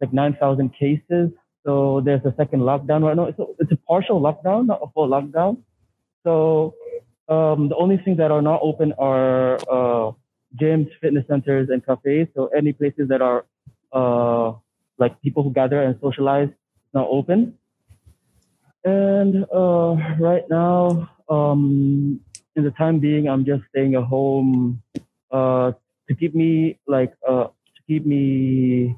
like 0.00 0.12
9,000 0.12 0.70
cases. 0.74 1.30
So 1.64 2.00
there's 2.04 2.24
a 2.24 2.34
second 2.36 2.60
lockdown 2.60 3.02
right 3.02 3.16
now. 3.16 3.26
It's 3.26 3.38
a, 3.38 3.44
it's 3.60 3.72
a 3.72 3.76
partial 3.88 4.20
lockdown, 4.20 4.66
not 4.66 4.80
a 4.82 4.90
full 4.92 5.08
lockdown. 5.08 5.58
So 6.24 6.74
um, 7.28 7.68
the 7.68 7.76
only 7.76 7.98
things 7.98 8.18
that 8.18 8.30
are 8.30 8.42
not 8.42 8.60
open 8.62 8.92
are 8.98 9.56
uh, 9.70 10.12
gyms, 10.60 10.88
fitness 11.00 11.24
centers, 11.28 11.68
and 11.70 11.84
cafes. 11.84 12.28
So 12.34 12.46
any 12.46 12.72
places 12.72 13.08
that 13.08 13.22
are 13.22 13.44
uh, 13.92 14.54
like 14.98 15.20
people 15.22 15.42
who 15.42 15.52
gather 15.52 15.82
and 15.82 15.98
socialize 16.00 16.48
is 16.48 16.54
not 16.94 17.06
open. 17.08 17.58
And 18.84 19.46
uh, 19.54 19.96
right 20.18 20.48
now, 20.50 21.08
um, 21.28 22.20
in 22.56 22.64
the 22.64 22.72
time 22.72 22.98
being, 22.98 23.28
I'm 23.28 23.44
just 23.44 23.62
staying 23.70 23.94
at 23.94 24.04
home 24.04 24.82
uh, 25.30 25.72
to 26.08 26.14
keep 26.14 26.34
me 26.34 26.78
like 26.86 27.14
uh, 27.26 27.44
to 27.44 27.80
keep 27.86 28.04
me 28.04 28.96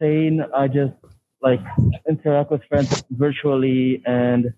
sane. 0.00 0.44
I 0.54 0.68
just 0.68 0.94
like 1.42 1.60
interact 2.08 2.50
with 2.50 2.62
friends 2.64 3.02
virtually 3.10 4.02
and 4.06 4.54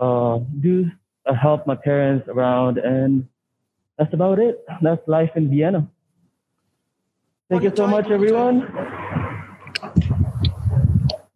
uh, 0.00 0.40
do 0.60 0.90
uh, 1.26 1.34
help 1.34 1.66
my 1.66 1.76
parents 1.76 2.28
around, 2.28 2.78
and 2.78 3.26
that's 3.98 4.12
about 4.12 4.38
it. 4.40 4.64
That's 4.82 5.06
life 5.06 5.30
in 5.36 5.48
Vienna. 5.48 5.86
Thank 7.48 7.62
you 7.62 7.72
so 7.74 7.86
much, 7.86 8.06
everyone. 8.10 8.66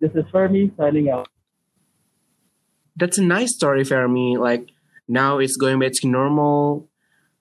This 0.00 0.10
is 0.14 0.24
Fermi 0.32 0.72
signing 0.76 1.10
out. 1.10 1.28
That's 2.96 3.18
a 3.18 3.22
nice 3.22 3.54
story, 3.54 3.84
for 3.84 4.08
me. 4.08 4.38
Like 4.38 4.70
now 5.08 5.38
it's 5.38 5.56
going 5.56 5.78
back 5.80 5.92
to 6.00 6.08
normal. 6.08 6.88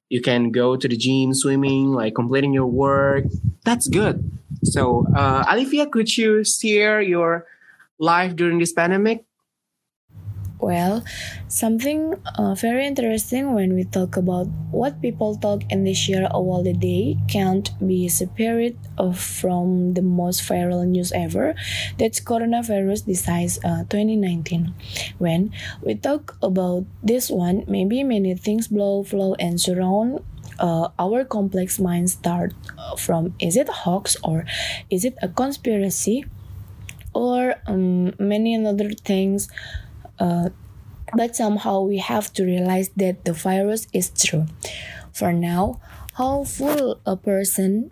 You 0.09 0.21
can 0.21 0.51
go 0.51 0.75
to 0.75 0.87
the 0.87 0.97
gym, 0.97 1.33
swimming, 1.33 1.91
like 1.91 2.15
completing 2.15 2.53
your 2.53 2.67
work. 2.67 3.25
That's 3.65 3.87
good. 3.87 4.29
So, 4.63 5.05
uh, 5.15 5.43
Olivia, 5.51 5.87
could 5.87 6.15
you 6.15 6.43
share 6.43 7.01
your 7.01 7.45
life 7.99 8.35
during 8.35 8.59
this 8.59 8.73
pandemic? 8.73 9.25
Well, 10.63 11.03
something 11.49 12.15
uh, 12.39 12.55
very 12.55 12.87
interesting 12.87 13.53
when 13.53 13.75
we 13.75 13.83
talk 13.83 14.15
about 14.15 14.47
what 14.71 15.01
people 15.01 15.35
talk 15.35 15.59
and 15.69 15.85
they 15.85 15.91
share 15.91 16.25
all 16.31 16.63
the 16.63 16.71
day 16.71 17.17
can't 17.27 17.67
be 17.85 18.07
separated 18.07 18.79
of 18.97 19.19
from 19.19 19.93
the 19.93 20.01
most 20.01 20.39
viral 20.47 20.87
news 20.87 21.11
ever. 21.11 21.53
That's 21.99 22.21
coronavirus 22.21 23.03
disease 23.03 23.59
uh, 23.65 23.83
2019. 23.91 24.73
When 25.19 25.51
we 25.81 25.95
talk 25.95 26.37
about 26.41 26.85
this 27.03 27.29
one, 27.29 27.65
maybe 27.67 28.01
many 28.01 28.33
things 28.33 28.69
blow, 28.69 29.03
flow, 29.03 29.35
and 29.35 29.59
surround 29.59 30.23
uh, 30.59 30.95
our 30.97 31.25
complex 31.25 31.77
mind 31.77 32.09
start 32.09 32.53
uh, 32.79 32.95
from 32.95 33.35
is 33.37 33.57
it 33.57 33.67
a 33.67 33.83
hoax 33.83 34.15
or 34.23 34.45
is 34.89 35.03
it 35.03 35.17
a 35.21 35.27
conspiracy 35.27 36.23
or 37.13 37.55
um, 37.67 38.13
many 38.17 38.55
other 38.65 38.91
things 38.93 39.49
uh, 40.19 40.49
but 41.15 41.35
somehow 41.35 41.81
we 41.81 41.97
have 41.97 42.33
to 42.33 42.43
realize 42.43 42.89
that 42.95 43.25
the 43.25 43.33
virus 43.33 43.87
is 43.93 44.11
true. 44.11 44.47
For 45.11 45.31
now, 45.31 45.79
how 46.13 46.43
full 46.43 46.99
a 47.05 47.15
person 47.15 47.91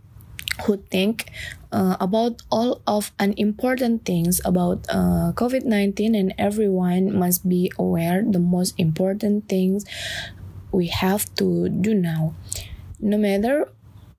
who 0.65 0.77
think 0.89 1.31
uh, 1.71 1.97
about 1.99 2.41
all 2.51 2.81
of 2.85 3.11
unimportant 3.19 4.05
things 4.05 4.41
about 4.43 4.85
uh, 4.89 5.31
COVID-19 5.33 6.17
and 6.17 6.33
everyone 6.37 7.13
must 7.15 7.47
be 7.47 7.71
aware 7.79 8.23
the 8.25 8.39
most 8.39 8.75
important 8.77 9.47
things 9.47 9.85
we 10.71 10.87
have 10.87 11.33
to 11.35 11.69
do 11.69 11.93
now. 11.93 12.33
No 12.99 13.17
matter 13.17 13.69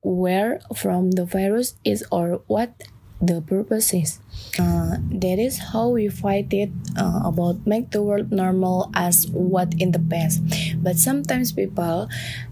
where 0.02 0.60
from 0.74 1.12
the 1.12 1.24
virus 1.24 1.74
is 1.84 2.04
or 2.10 2.42
what 2.46 2.74
the 3.22 3.40
purpose 3.40 3.94
is. 3.94 4.18
Uh, 4.58 4.98
that 5.22 5.38
is 5.38 5.70
how 5.72 5.88
we 5.88 6.08
fight 6.08 6.52
it 6.52 6.70
uh, 6.98 7.22
about 7.24 7.64
make 7.66 7.90
the 7.92 8.02
world 8.02 8.32
normal 8.32 8.90
as 8.94 9.28
what 9.30 9.72
in 9.78 9.92
the 9.92 10.02
past. 10.02 10.42
But 10.82 10.98
sometimes 10.98 11.52
people 11.52 12.08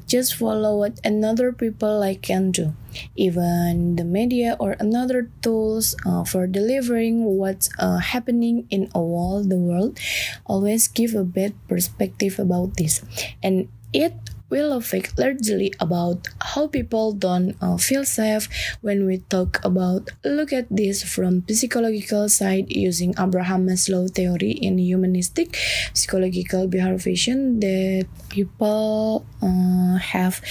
just 0.06 0.34
follow 0.34 0.78
what 0.78 1.00
another 1.04 1.52
people 1.52 1.98
like 1.98 2.22
can 2.22 2.52
do. 2.52 2.72
Even 3.16 3.96
the 3.96 4.04
media 4.04 4.56
or 4.58 4.76
another 4.78 5.30
tools 5.42 5.96
uh, 6.06 6.24
for 6.24 6.46
delivering 6.46 7.24
what's 7.24 7.68
uh, 7.78 7.98
happening 7.98 8.66
in 8.70 8.90
all 8.94 9.42
the 9.42 9.58
world 9.58 9.98
always 10.46 10.88
give 10.88 11.14
a 11.14 11.24
bad 11.24 11.54
perspective 11.68 12.38
about 12.38 12.76
this. 12.76 13.02
And 13.42 13.68
it 13.92 14.14
will 14.50 14.72
affect 14.72 15.18
largely 15.18 15.72
about 15.80 16.28
how 16.40 16.66
people 16.66 17.12
don't 17.12 17.56
uh, 17.60 17.76
feel 17.76 18.04
safe 18.04 18.48
when 18.82 19.06
we 19.06 19.18
talk 19.30 19.64
about 19.64 20.10
look 20.24 20.52
at 20.52 20.66
this 20.70 21.02
from 21.02 21.44
psychological 21.48 22.28
side 22.28 22.66
using 22.68 23.14
Abraham 23.18 23.66
Maslow 23.66 24.10
theory 24.10 24.52
in 24.52 24.78
humanistic 24.78 25.56
psychological 25.94 26.68
behaviorization 26.68 27.60
that 27.60 28.06
people 28.28 29.24
uh, 29.42 29.96
have 29.96 30.42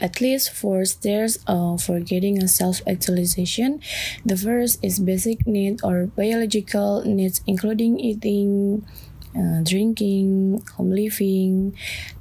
at 0.00 0.20
least 0.20 0.50
four 0.50 0.84
stairs 0.84 1.38
uh, 1.46 1.76
for 1.76 2.00
getting 2.00 2.42
a 2.42 2.48
self-actualization. 2.48 3.80
The 4.24 4.36
first 4.36 4.78
is 4.82 5.00
basic 5.00 5.46
need 5.46 5.80
or 5.82 6.06
biological 6.06 7.02
needs, 7.04 7.42
including 7.46 7.98
eating, 7.98 8.86
uh, 9.38 9.60
drinking, 9.62 10.62
home 10.76 10.90
living, 10.90 11.76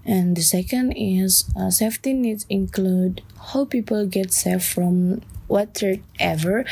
and 0.05 0.35
the 0.35 0.41
second 0.41 0.91
is 0.93 1.45
uh, 1.59 1.69
safety 1.69 2.13
needs 2.13 2.45
include 2.49 3.21
how 3.51 3.65
people 3.65 4.05
get 4.05 4.31
safe 4.31 4.65
from 4.65 5.21
whatever, 5.47 6.65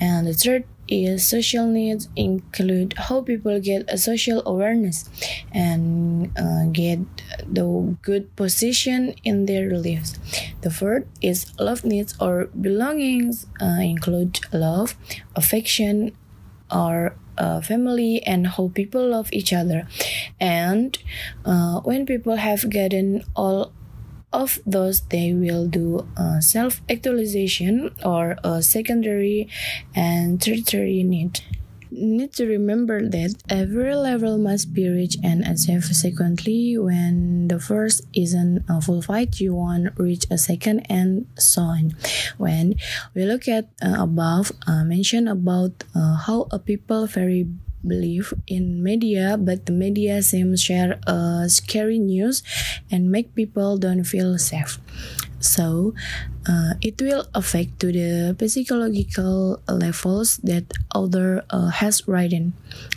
and 0.00 0.26
the 0.26 0.34
third 0.34 0.64
is 0.90 1.24
social 1.24 1.66
needs 1.66 2.08
include 2.16 2.94
how 2.98 3.22
people 3.22 3.60
get 3.60 3.84
a 3.88 3.96
social 3.96 4.42
awareness 4.44 5.08
and 5.52 6.36
uh, 6.36 6.64
get 6.72 6.98
the 7.46 7.96
good 8.02 8.34
position 8.36 9.14
in 9.24 9.46
their 9.46 9.70
lives. 9.70 10.18
The 10.62 10.70
fourth 10.70 11.06
is 11.22 11.52
love 11.58 11.84
needs 11.84 12.14
or 12.20 12.46
belongings 12.60 13.46
uh, 13.62 13.80
include 13.80 14.40
love, 14.52 14.96
affection, 15.36 16.16
our 16.70 17.16
uh, 17.38 17.60
family 17.60 18.22
and 18.24 18.46
how 18.46 18.70
people 18.74 19.08
love 19.08 19.28
each 19.32 19.52
other. 19.52 19.86
And 20.38 20.96
uh, 21.44 21.80
when 21.80 22.06
people 22.06 22.36
have 22.36 22.68
gotten 22.70 23.24
all 23.34 23.72
of 24.32 24.60
those, 24.66 25.00
they 25.08 25.32
will 25.34 25.66
do 25.66 26.06
uh, 26.16 26.40
self 26.40 26.80
actualization 26.88 27.94
or 28.04 28.36
a 28.44 28.62
secondary 28.62 29.48
and 29.94 30.40
tertiary 30.40 31.02
need 31.02 31.40
need 31.90 32.32
to 32.34 32.46
remember 32.46 33.02
that 33.08 33.34
every 33.48 33.94
level 33.94 34.38
must 34.38 34.72
be 34.72 34.88
reached 34.88 35.18
and 35.22 35.44
achieved 35.44 35.84
subsequently. 35.84 36.78
When 36.78 37.48
the 37.48 37.58
first 37.58 38.02
isn't 38.14 38.64
a 38.68 38.80
full 38.80 39.02
fight, 39.02 39.40
you 39.40 39.54
want 39.54 39.98
reach 39.98 40.26
a 40.30 40.38
second 40.38 40.86
and 40.88 41.26
so 41.38 41.62
on. 41.62 41.96
When 42.38 42.76
we 43.14 43.24
look 43.24 43.48
at 43.48 43.68
uh, 43.82 44.02
above 44.02 44.52
uh, 44.66 44.84
mentioned 44.84 45.28
about 45.28 45.84
uh, 45.94 46.16
how 46.16 46.46
a 46.50 46.58
people 46.58 47.06
very 47.06 47.46
believe 47.86 48.34
in 48.46 48.82
media 48.82 49.38
but 49.40 49.64
the 49.64 49.72
media 49.72 50.22
seems 50.22 50.60
share 50.60 51.00
uh, 51.06 51.48
scary 51.48 51.98
news 51.98 52.42
and 52.90 53.10
make 53.10 53.34
people 53.34 53.78
don't 53.78 54.04
feel 54.04 54.36
safe 54.36 54.78
so 55.40 55.94
uh, 56.48 56.74
it 56.80 57.00
will 57.00 57.26
affect 57.34 57.80
to 57.80 57.90
the 57.92 58.36
psychological 58.48 59.60
levels 59.68 60.36
that 60.38 60.64
other 60.94 61.42
uh, 61.50 61.68
has 61.68 62.06
written 62.06 62.52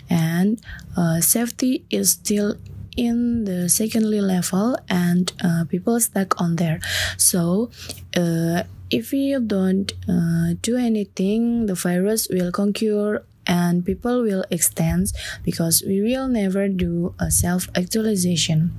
and 0.10 0.62
uh, 0.96 1.20
safety 1.20 1.86
is 1.90 2.12
still 2.12 2.56
in 2.96 3.46
the 3.46 3.70
secondary 3.70 4.22
level 4.22 4.78
and 4.90 5.34
uh, 5.44 5.66
people 5.68 6.00
stuck 6.00 6.40
on 6.40 6.58
there. 6.58 6.80
So 7.18 7.72
uh, 8.16 8.64
if 8.92 9.12
you 9.14 9.40
don't 9.40 9.92
uh, 10.08 10.54
do 10.62 10.78
anything 10.78 11.66
the 11.66 11.74
virus 11.76 12.28
will 12.30 12.52
conquer 12.52 13.26
and 13.48 13.84
people 13.86 14.22
will 14.22 14.46
extend 14.52 15.12
because 15.44 15.84
we 15.86 16.02
will 16.02 16.28
never 16.28 16.68
do 16.68 17.14
a 17.20 17.32
self 17.32 17.68
actualization 17.76 18.72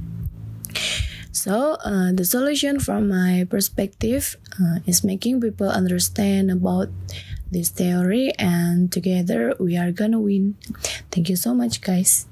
so, 1.35 1.75
uh, 1.83 2.15
the 2.15 2.25
solution 2.25 2.79
from 2.79 3.11
my 3.11 3.43
perspective 3.51 4.39
uh, 4.55 4.79
is 4.87 5.03
making 5.03 5.43
people 5.43 5.67
understand 5.67 6.49
about 6.49 6.95
this 7.51 7.75
theory, 7.75 8.31
and 8.39 8.95
together 8.95 9.59
we 9.59 9.77
are 9.77 9.91
gonna 9.91 10.23
win. 10.23 10.55
Thank 11.11 11.29
you 11.29 11.35
so 11.35 11.51
much, 11.51 11.83
guys. 11.83 12.31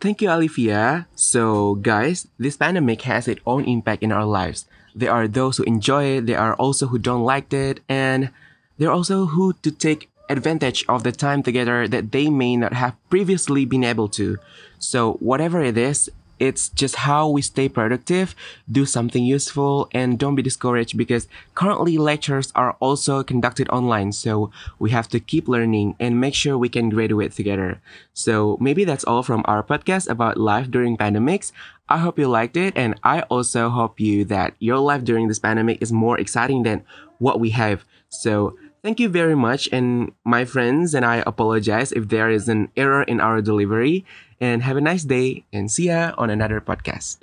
Thank 0.00 0.24
you, 0.24 0.32
Olivia. 0.32 1.06
So, 1.12 1.76
guys, 1.76 2.26
this 2.40 2.56
pandemic 2.56 3.04
has 3.04 3.28
its 3.28 3.44
own 3.44 3.68
impact 3.68 4.02
in 4.02 4.12
our 4.12 4.24
lives. 4.24 4.64
There 4.96 5.12
are 5.12 5.28
those 5.28 5.60
who 5.60 5.64
enjoy 5.64 6.16
it, 6.16 6.26
there 6.26 6.40
are 6.40 6.56
also 6.56 6.88
who 6.88 6.96
don't 6.96 7.22
like 7.22 7.52
it, 7.52 7.84
and 7.84 8.32
there 8.80 8.88
are 8.88 8.96
also 8.96 9.26
who 9.26 9.52
to 9.60 9.70
take 9.70 10.08
advantage 10.32 10.88
of 10.88 11.04
the 11.04 11.12
time 11.12 11.42
together 11.42 11.86
that 11.86 12.12
they 12.12 12.30
may 12.30 12.56
not 12.56 12.72
have 12.72 12.96
previously 13.10 13.66
been 13.66 13.84
able 13.84 14.08
to. 14.16 14.38
So, 14.78 15.20
whatever 15.20 15.60
it 15.60 15.76
is, 15.76 16.08
it's 16.40 16.70
just 16.70 16.96
how 16.96 17.28
we 17.28 17.42
stay 17.42 17.68
productive, 17.68 18.34
do 18.70 18.86
something 18.86 19.22
useful, 19.22 19.88
and 19.92 20.18
don't 20.18 20.34
be 20.34 20.42
discouraged 20.42 20.96
because 20.96 21.28
currently 21.54 21.98
lectures 21.98 22.50
are 22.56 22.76
also 22.80 23.22
conducted 23.22 23.68
online. 23.68 24.12
So 24.12 24.50
we 24.78 24.90
have 24.90 25.08
to 25.10 25.20
keep 25.20 25.46
learning 25.46 25.96
and 26.00 26.20
make 26.20 26.34
sure 26.34 26.56
we 26.56 26.70
can 26.70 26.88
graduate 26.88 27.32
together. 27.32 27.80
So 28.14 28.56
maybe 28.60 28.84
that's 28.84 29.04
all 29.04 29.22
from 29.22 29.44
our 29.44 29.62
podcast 29.62 30.08
about 30.08 30.38
life 30.38 30.70
during 30.70 30.96
pandemics. 30.96 31.52
I 31.88 31.98
hope 31.98 32.18
you 32.18 32.26
liked 32.26 32.56
it. 32.56 32.72
And 32.76 32.98
I 33.04 33.20
also 33.22 33.68
hope 33.68 34.00
you 34.00 34.24
that 34.26 34.54
your 34.58 34.78
life 34.78 35.04
during 35.04 35.28
this 35.28 35.38
pandemic 35.38 35.82
is 35.82 35.92
more 35.92 36.18
exciting 36.18 36.62
than 36.62 36.82
what 37.18 37.38
we 37.38 37.50
have. 37.50 37.84
So 38.08 38.56
Thank 38.82 38.98
you 38.98 39.10
very 39.10 39.36
much. 39.36 39.68
And 39.72 40.12
my 40.24 40.44
friends 40.46 40.94
and 40.94 41.04
I 41.04 41.22
apologize 41.26 41.92
if 41.92 42.08
there 42.08 42.30
is 42.30 42.48
an 42.48 42.70
error 42.76 43.02
in 43.02 43.20
our 43.20 43.42
delivery. 43.42 44.06
And 44.40 44.62
have 44.62 44.76
a 44.76 44.80
nice 44.80 45.04
day 45.04 45.44
and 45.52 45.70
see 45.70 45.88
ya 45.92 46.12
on 46.16 46.30
another 46.30 46.60
podcast. 46.60 47.20